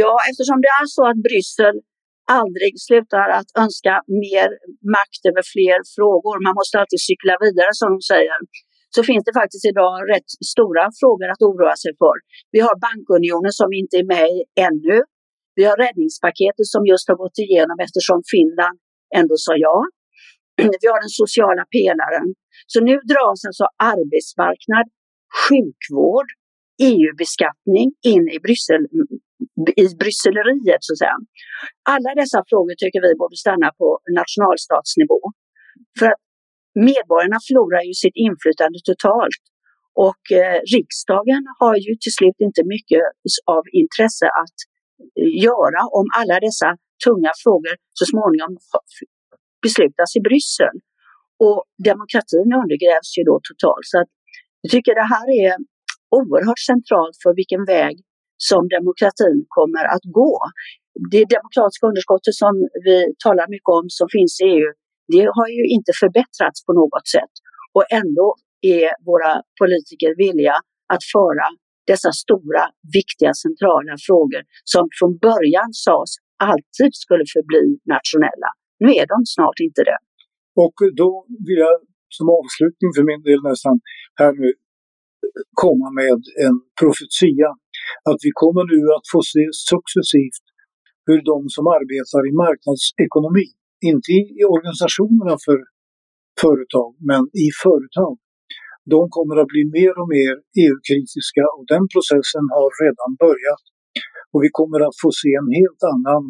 Ja, 0.00 0.12
eftersom 0.30 0.58
det 0.64 0.72
är 0.80 0.86
så 0.96 1.02
att 1.10 1.20
Bryssel 1.26 1.76
aldrig 2.40 2.72
slutar 2.88 3.26
att 3.38 3.50
önska 3.64 3.94
mer 4.24 4.48
makt 4.96 5.22
över 5.30 5.42
fler 5.54 5.78
frågor, 5.96 6.34
man 6.46 6.54
måste 6.60 6.74
alltid 6.80 7.02
cykla 7.10 7.34
vidare 7.44 7.72
som 7.80 7.88
de 7.94 8.00
säger, 8.12 8.38
så 8.94 9.00
finns 9.08 9.24
det 9.26 9.34
faktiskt 9.40 9.66
idag 9.72 9.92
rätt 10.12 10.30
stora 10.54 10.84
frågor 11.00 11.28
att 11.32 11.42
oroa 11.48 11.76
sig 11.84 11.92
för. 12.02 12.16
Vi 12.54 12.60
har 12.66 12.74
bankunionen 12.86 13.52
som 13.60 13.70
inte 13.80 13.94
är 14.02 14.06
med 14.14 14.28
i 14.36 14.40
ännu. 14.68 14.98
Vi 15.58 15.64
har 15.68 15.76
räddningspaketet 15.84 16.66
som 16.74 16.82
just 16.92 17.06
har 17.10 17.16
gått 17.24 17.38
igenom 17.46 17.76
eftersom 17.86 18.18
Finland 18.34 18.76
ändå 19.20 19.34
sa 19.46 19.52
ja. 19.68 19.78
Vi 20.82 20.86
har 20.92 21.00
den 21.06 21.14
sociala 21.22 21.64
pelaren. 21.76 22.28
Så 22.72 22.78
nu 22.88 22.94
dras 23.12 23.38
alltså 23.48 23.66
arbetsmarknad, 23.94 24.86
sjukvård, 25.42 26.28
EU-beskattning 26.90 27.88
in 28.12 28.24
i, 28.34 28.36
Bryssel, 28.44 28.82
i 29.84 29.86
Brysseleriet 30.00 30.82
så 30.86 30.92
att 30.92 31.02
säga. 31.04 31.18
Alla 31.94 32.10
dessa 32.20 32.40
frågor 32.50 32.74
tycker 32.82 33.00
vi 33.08 33.12
borde 33.20 33.36
stanna 33.44 33.68
på 33.80 33.88
nationalstatsnivå. 34.20 35.20
För 35.98 36.06
att 36.12 36.22
medborgarna 36.88 37.38
förlorar 37.46 37.82
ju 37.88 37.94
sitt 38.04 38.16
inflytande 38.26 38.78
totalt. 38.90 39.42
Och 40.08 40.24
eh, 40.42 40.58
riksdagen 40.76 41.42
har 41.60 41.74
ju 41.86 41.92
till 42.02 42.14
slut 42.18 42.38
inte 42.46 42.62
mycket 42.74 43.04
av 43.56 43.62
intresse 43.82 44.26
att 44.42 44.56
eh, 45.20 45.30
göra 45.48 45.80
om 45.98 46.06
alla 46.18 46.36
dessa 46.46 46.68
tunga 47.06 47.32
frågor 47.42 47.74
så 47.98 48.04
småningom 48.12 48.52
beslutas 49.64 50.10
i 50.18 50.20
Bryssel. 50.28 50.76
Och 51.46 51.60
demokratin 51.90 52.48
undergrävs 52.62 53.10
ju 53.18 53.22
då 53.30 53.36
totalt. 53.48 53.86
Så 53.92 53.96
att 54.02 54.10
jag 54.62 54.70
tycker 54.74 54.92
det 55.02 55.08
här 55.14 55.28
är 55.44 55.52
oerhört 56.18 56.62
centralt 56.72 57.16
för 57.22 57.32
vilken 57.40 57.62
väg 57.74 57.94
som 58.50 58.62
demokratin 58.76 59.38
kommer 59.56 59.84
att 59.94 60.04
gå. 60.20 60.32
Det 61.10 61.24
demokratiska 61.36 61.86
underskottet 61.90 62.34
som 62.42 62.54
vi 62.86 62.98
talar 63.24 63.46
mycket 63.54 63.72
om 63.78 63.84
som 63.98 64.08
finns 64.16 64.34
i 64.40 64.44
EU, 64.54 64.70
det 65.12 65.24
har 65.36 65.48
ju 65.56 65.64
inte 65.76 65.92
förbättrats 66.02 66.58
på 66.66 66.72
något 66.80 67.06
sätt. 67.16 67.34
Och 67.76 67.84
ändå 68.00 68.26
är 68.78 68.88
våra 69.08 69.32
politiker 69.60 70.10
villiga 70.22 70.56
att 70.94 71.04
föra 71.14 71.46
dessa 71.92 72.10
stora, 72.24 72.62
viktiga, 72.98 73.32
centrala 73.44 73.94
frågor 74.06 74.42
som 74.72 74.84
från 74.98 75.12
början 75.28 75.70
sades 75.84 76.12
alltid 76.50 76.92
skulle 77.04 77.24
förbli 77.34 77.66
nationella. 77.96 78.50
Nu 78.84 78.88
är 79.00 79.06
de 79.12 79.18
snart 79.34 79.58
inte 79.66 79.82
det. 79.90 79.98
Och 80.64 80.76
då 81.00 81.08
vill 81.46 81.60
jag 81.66 81.76
som 82.16 82.26
avslutning 82.38 82.90
för 82.96 83.04
min 83.10 83.22
del 83.28 83.40
nästan 83.50 83.74
här 84.20 84.32
nu 84.42 84.50
komma 85.64 85.88
med 86.00 86.20
en 86.46 86.56
profetia. 86.80 87.48
Att 88.10 88.20
vi 88.26 88.32
kommer 88.42 88.64
nu 88.74 88.80
att 88.96 89.06
få 89.12 89.20
se 89.34 89.44
successivt 89.70 90.44
hur 91.08 91.20
de 91.30 91.38
som 91.56 91.64
arbetar 91.78 92.20
i 92.30 92.32
marknadsekonomi 92.44 93.48
inte 93.90 94.10
i 94.40 94.42
organisationerna 94.56 95.34
för 95.46 95.58
företag, 96.44 96.90
men 97.10 97.22
i 97.44 97.46
företag. 97.64 98.14
De 98.94 99.00
kommer 99.16 99.36
att 99.42 99.50
bli 99.54 99.62
mer 99.78 99.94
och 100.00 100.08
mer 100.16 100.34
EU-kritiska 100.64 101.44
och 101.56 101.66
den 101.74 101.84
processen 101.92 102.46
har 102.56 102.68
redan 102.84 103.10
börjat. 103.24 103.64
Och 104.32 104.40
vi 104.44 104.50
kommer 104.58 104.80
att 104.86 104.96
få 105.02 105.10
se 105.22 105.30
en 105.40 105.50
helt 105.60 105.82
annan 105.94 106.24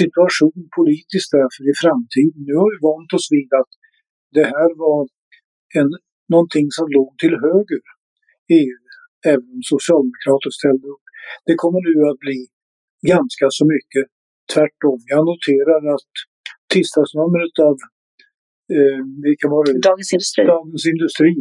situation 0.00 0.60
politiskt 0.78 1.30
därför 1.38 1.62
i 1.72 1.74
framtiden. 1.82 2.40
Nu 2.48 2.54
har 2.60 2.68
vi 2.72 2.78
vant 2.88 3.10
oss 3.16 3.26
vid 3.36 3.50
att 3.60 3.72
det 4.36 4.46
här 4.54 4.70
var 4.84 5.00
en, 5.78 5.90
någonting 6.34 6.66
som 6.76 6.86
låg 6.96 7.10
till 7.22 7.34
höger, 7.46 7.82
EU, 8.60 8.78
även 9.34 9.56
socialdemokrater 9.72 10.50
ställde 10.58 10.86
upp. 10.94 11.06
Det 11.48 11.56
kommer 11.62 11.80
nu 11.88 11.94
att 12.10 12.20
bli 12.26 12.38
ganska 13.14 13.46
så 13.58 13.64
mycket 13.74 14.04
tvärtom. 14.52 14.98
Jag 15.14 15.22
noterar 15.30 15.80
att 15.96 16.12
tisdagsnumret 16.72 17.56
av 17.68 17.76
eh, 18.76 19.00
vilka 19.26 19.46
var 19.54 19.62
det? 19.66 19.72
Dagens 19.90 20.10
Industri. 20.16 20.42
Dagens 20.54 20.84
Industri. 20.94 21.34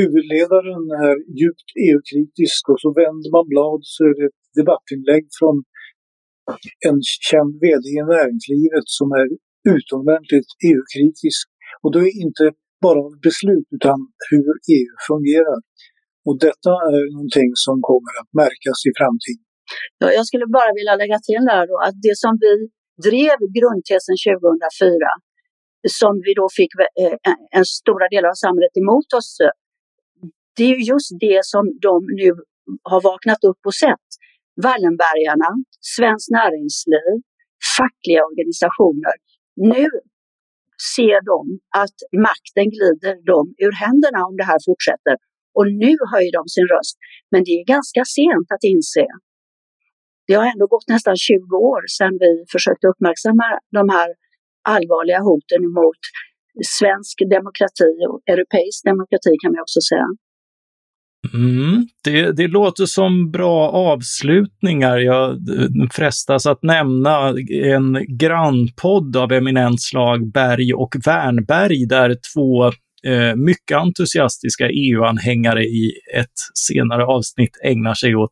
Huvudledaren 0.00 0.84
är 1.08 1.16
djupt 1.40 1.68
EU-kritisk 1.86 2.62
och 2.70 2.80
så 2.84 2.88
vänder 3.00 3.28
man 3.36 3.46
blad 3.52 3.80
så 3.94 4.00
är 4.10 4.14
det 4.18 4.26
ett 4.30 4.42
debattinlägg 4.60 5.24
från 5.38 5.56
en 6.88 6.98
känd 7.30 7.52
VD 7.62 7.84
i 7.98 8.02
näringslivet 8.14 8.86
som 8.98 9.08
är 9.20 9.26
utomordentligt 9.74 10.50
EU-kritisk. 10.68 11.44
Och 11.82 11.90
då 11.94 11.98
är 12.08 12.12
inte 12.26 12.44
bara 12.86 13.02
beslut 13.28 13.68
utan 13.76 13.98
hur 14.30 14.52
EU 14.76 14.92
fungerar. 15.08 15.58
Och 16.26 16.36
detta 16.46 16.72
är 16.94 17.02
någonting 17.16 17.50
som 17.66 17.76
kommer 17.90 18.12
att 18.20 18.30
märkas 18.42 18.78
i 18.88 18.92
framtiden. 19.00 19.44
Ja, 20.00 20.08
jag 20.18 20.24
skulle 20.28 20.46
bara 20.58 20.72
vilja 20.78 20.94
lägga 21.02 21.18
till 21.28 21.42
där 21.52 21.64
då 21.70 21.76
att 21.86 21.96
det 22.06 22.16
som 22.24 22.32
vi 22.44 22.52
drev 23.08 23.38
grundtesen 23.58 24.16
2004, 24.26 25.10
som 26.00 26.12
vi 26.26 26.32
då 26.40 26.46
fick 26.58 26.72
eh, 27.02 27.34
en 27.58 27.66
stora 27.80 28.06
del 28.14 28.24
av 28.30 28.36
samhället 28.44 28.74
emot 28.82 29.08
oss, 29.18 29.30
det 30.56 30.66
är 30.72 30.76
just 30.92 31.10
det 31.26 31.40
som 31.52 31.64
de 31.86 31.94
nu 32.20 32.30
har 32.90 33.00
vaknat 33.10 33.42
upp 33.50 33.60
och 33.68 33.76
sett. 33.84 34.08
Wallenbergarna, 34.64 35.50
Svenskt 35.96 36.30
Näringsliv, 36.38 37.14
fackliga 37.78 38.22
organisationer. 38.30 39.14
Nu 39.72 39.86
ser 40.96 41.18
de 41.32 41.40
att 41.82 41.98
makten 42.28 42.66
glider 42.74 43.14
dem 43.32 43.46
ur 43.64 43.72
händerna 43.84 44.18
om 44.28 44.34
det 44.40 44.46
här 44.50 44.60
fortsätter. 44.68 45.16
Och 45.56 45.66
nu 45.82 45.92
höjer 46.12 46.32
de 46.38 46.42
sin 46.54 46.66
röst. 46.74 46.94
Men 47.32 47.40
det 47.46 47.52
är 47.60 47.64
ganska 47.76 48.02
sent 48.16 48.48
att 48.54 48.64
inse 48.74 49.06
det 50.26 50.34
har 50.34 50.46
ändå 50.52 50.66
gått 50.66 50.88
nästan 50.88 51.16
20 51.16 51.56
år 51.56 51.82
sedan 51.98 52.12
vi 52.20 52.32
försökte 52.52 52.86
uppmärksamma 52.86 53.46
de 53.78 53.88
här 53.88 54.08
allvarliga 54.68 55.20
hoten 55.28 55.62
mot 55.78 56.02
svensk 56.78 57.16
demokrati 57.36 57.92
och 58.10 58.20
europeisk 58.32 58.84
demokrati 58.84 59.32
kan 59.42 59.52
man 59.52 59.60
också 59.66 59.80
säga. 59.90 60.08
Mm, 61.34 61.86
det, 62.04 62.32
det, 62.32 62.48
låter 62.48 62.86
som 62.86 63.30
bra 63.30 63.68
avslutningar. 63.68 64.98
Jag 64.98 65.30
eh, 65.30 65.88
frestas 65.92 66.46
att 66.46 66.62
nämna 66.62 67.34
en 67.74 68.16
grannpodd 68.18 69.16
av 69.16 69.32
eminent 69.32 69.82
slag, 69.82 70.32
Berg 70.32 70.74
och 70.74 70.94
Wernberg, 71.06 71.86
där 71.86 72.16
två 72.34 72.72
eh, 73.06 73.36
mycket 73.36 73.76
entusiastiska 73.76 74.68
EU-anhängare 74.70 75.64
i 75.64 75.92
ett 76.14 76.38
senare 76.54 77.04
avsnitt 77.04 77.58
ägnar 77.64 77.94
sig 77.94 78.14
åt 78.16 78.30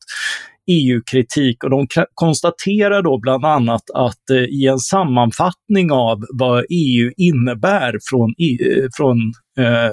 EU-kritik 0.71 1.65
och 1.65 1.71
de 1.71 1.87
konstaterar 2.15 3.03
då 3.03 3.19
bland 3.19 3.45
annat 3.45 3.83
att 3.95 4.31
eh, 4.31 4.37
i 4.37 4.67
en 4.67 4.79
sammanfattning 4.79 5.93
av 5.93 6.25
vad 6.39 6.65
EU 6.71 7.13
innebär 7.17 7.99
från, 8.11 8.35
EU, 8.39 8.89
från 8.97 9.19
eh, 9.59 9.93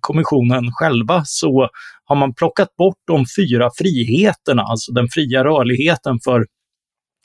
kommissionen 0.00 0.72
själva 0.72 1.22
så 1.24 1.68
har 2.04 2.16
man 2.16 2.34
plockat 2.34 2.76
bort 2.76 2.98
de 3.06 3.24
fyra 3.36 3.70
friheterna, 3.78 4.62
alltså 4.62 4.92
den 4.92 5.08
fria 5.10 5.44
rörligheten 5.44 6.18
för 6.24 6.46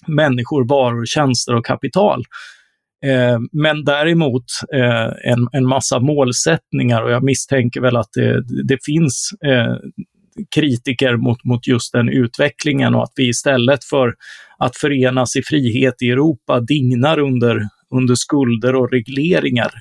människor, 0.08 0.68
varor, 0.68 1.06
tjänster 1.06 1.56
och 1.56 1.66
kapital. 1.66 2.24
Eh, 3.06 3.40
men 3.52 3.84
däremot 3.84 4.44
eh, 4.74 5.32
en, 5.32 5.48
en 5.52 5.68
massa 5.68 6.00
målsättningar 6.00 7.02
och 7.02 7.12
jag 7.12 7.24
misstänker 7.24 7.82
väl 7.82 7.98
att 7.98 8.10
det, 8.14 8.44
det 8.64 8.78
finns 8.86 9.30
eh, 9.46 9.76
kritiker 10.56 11.16
mot, 11.18 11.44
mot 11.44 11.68
just 11.68 11.94
den 11.94 12.10
utvecklingen 12.10 12.96
och 12.96 13.04
att 13.04 13.14
vi 13.16 13.30
istället 13.30 13.84
för 13.84 14.16
att 14.58 14.78
förenas 14.78 15.36
i 15.36 15.42
frihet 15.44 16.02
i 16.02 16.10
Europa 16.10 16.60
dignar 16.60 17.20
under, 17.20 17.62
under 17.96 18.16
skulder 18.16 18.76
och 18.76 18.92
regleringar. 18.92 19.72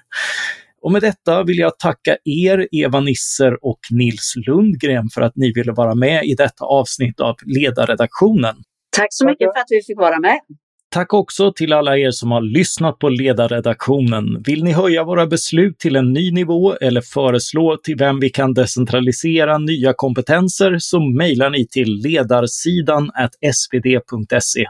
Och 0.83 0.93
med 0.93 1.03
detta 1.03 1.43
vill 1.43 1.59
jag 1.59 1.79
tacka 1.79 2.17
er, 2.25 2.69
Eva 2.73 3.01
Nisser 3.01 3.65
och 3.65 3.81
Nils 3.91 4.35
Lundgren, 4.47 5.09
för 5.15 5.21
att 5.21 5.37
ni 5.37 5.53
ville 5.53 5.73
vara 5.73 5.95
med 5.95 6.25
i 6.25 6.35
detta 6.35 6.65
avsnitt 6.65 7.21
av 7.21 7.37
Ledarredaktionen. 7.47 8.57
Tack 8.97 9.09
så 9.11 9.27
mycket 9.27 9.53
för 9.55 9.61
att 9.61 9.67
vi 9.71 9.83
fick 9.87 9.99
vara 9.99 10.19
med. 10.19 10.41
Tack 10.93 11.15
också 11.15 11.53
till 11.53 11.73
alla 11.73 11.99
er 11.99 12.11
som 12.11 12.31
har 12.31 12.41
lyssnat 12.41 12.99
på 12.99 13.09
ledarredaktionen. 13.09 14.43
Vill 14.47 14.65
ni 14.65 14.73
höja 14.73 15.05
våra 15.05 15.27
beslut 15.27 15.79
till 15.79 15.97
en 15.97 16.13
ny 16.13 16.33
nivå 16.33 16.75
eller 16.75 17.01
föreslå 17.01 17.77
till 17.83 17.97
vem 17.97 18.21
vi 18.21 18.31
kan 18.31 18.55
decentralisera 18.55 19.59
nya 19.59 19.93
kompetenser 19.97 20.77
så 20.79 21.01
mejlar 21.01 21.51
ni 21.51 21.67
till 21.69 21.95
ledarsidan 22.03 23.11
svd.se. 23.53 24.67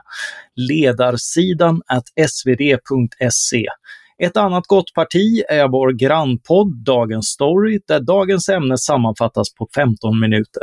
Ledarsidan 0.57 1.83
svd.se. 2.29 3.67
Ett 4.23 4.37
annat 4.37 4.67
gott 4.67 4.95
parti 4.95 5.43
är 5.49 5.69
vår 5.69 5.93
grannpodd 5.93 6.85
Dagens 6.85 7.27
Story 7.27 7.81
där 7.89 8.01
dagens 8.01 8.49
ämne 8.49 8.79
sammanfattas 8.79 9.55
på 9.55 9.69
15 9.75 10.21
minuter. 10.21 10.63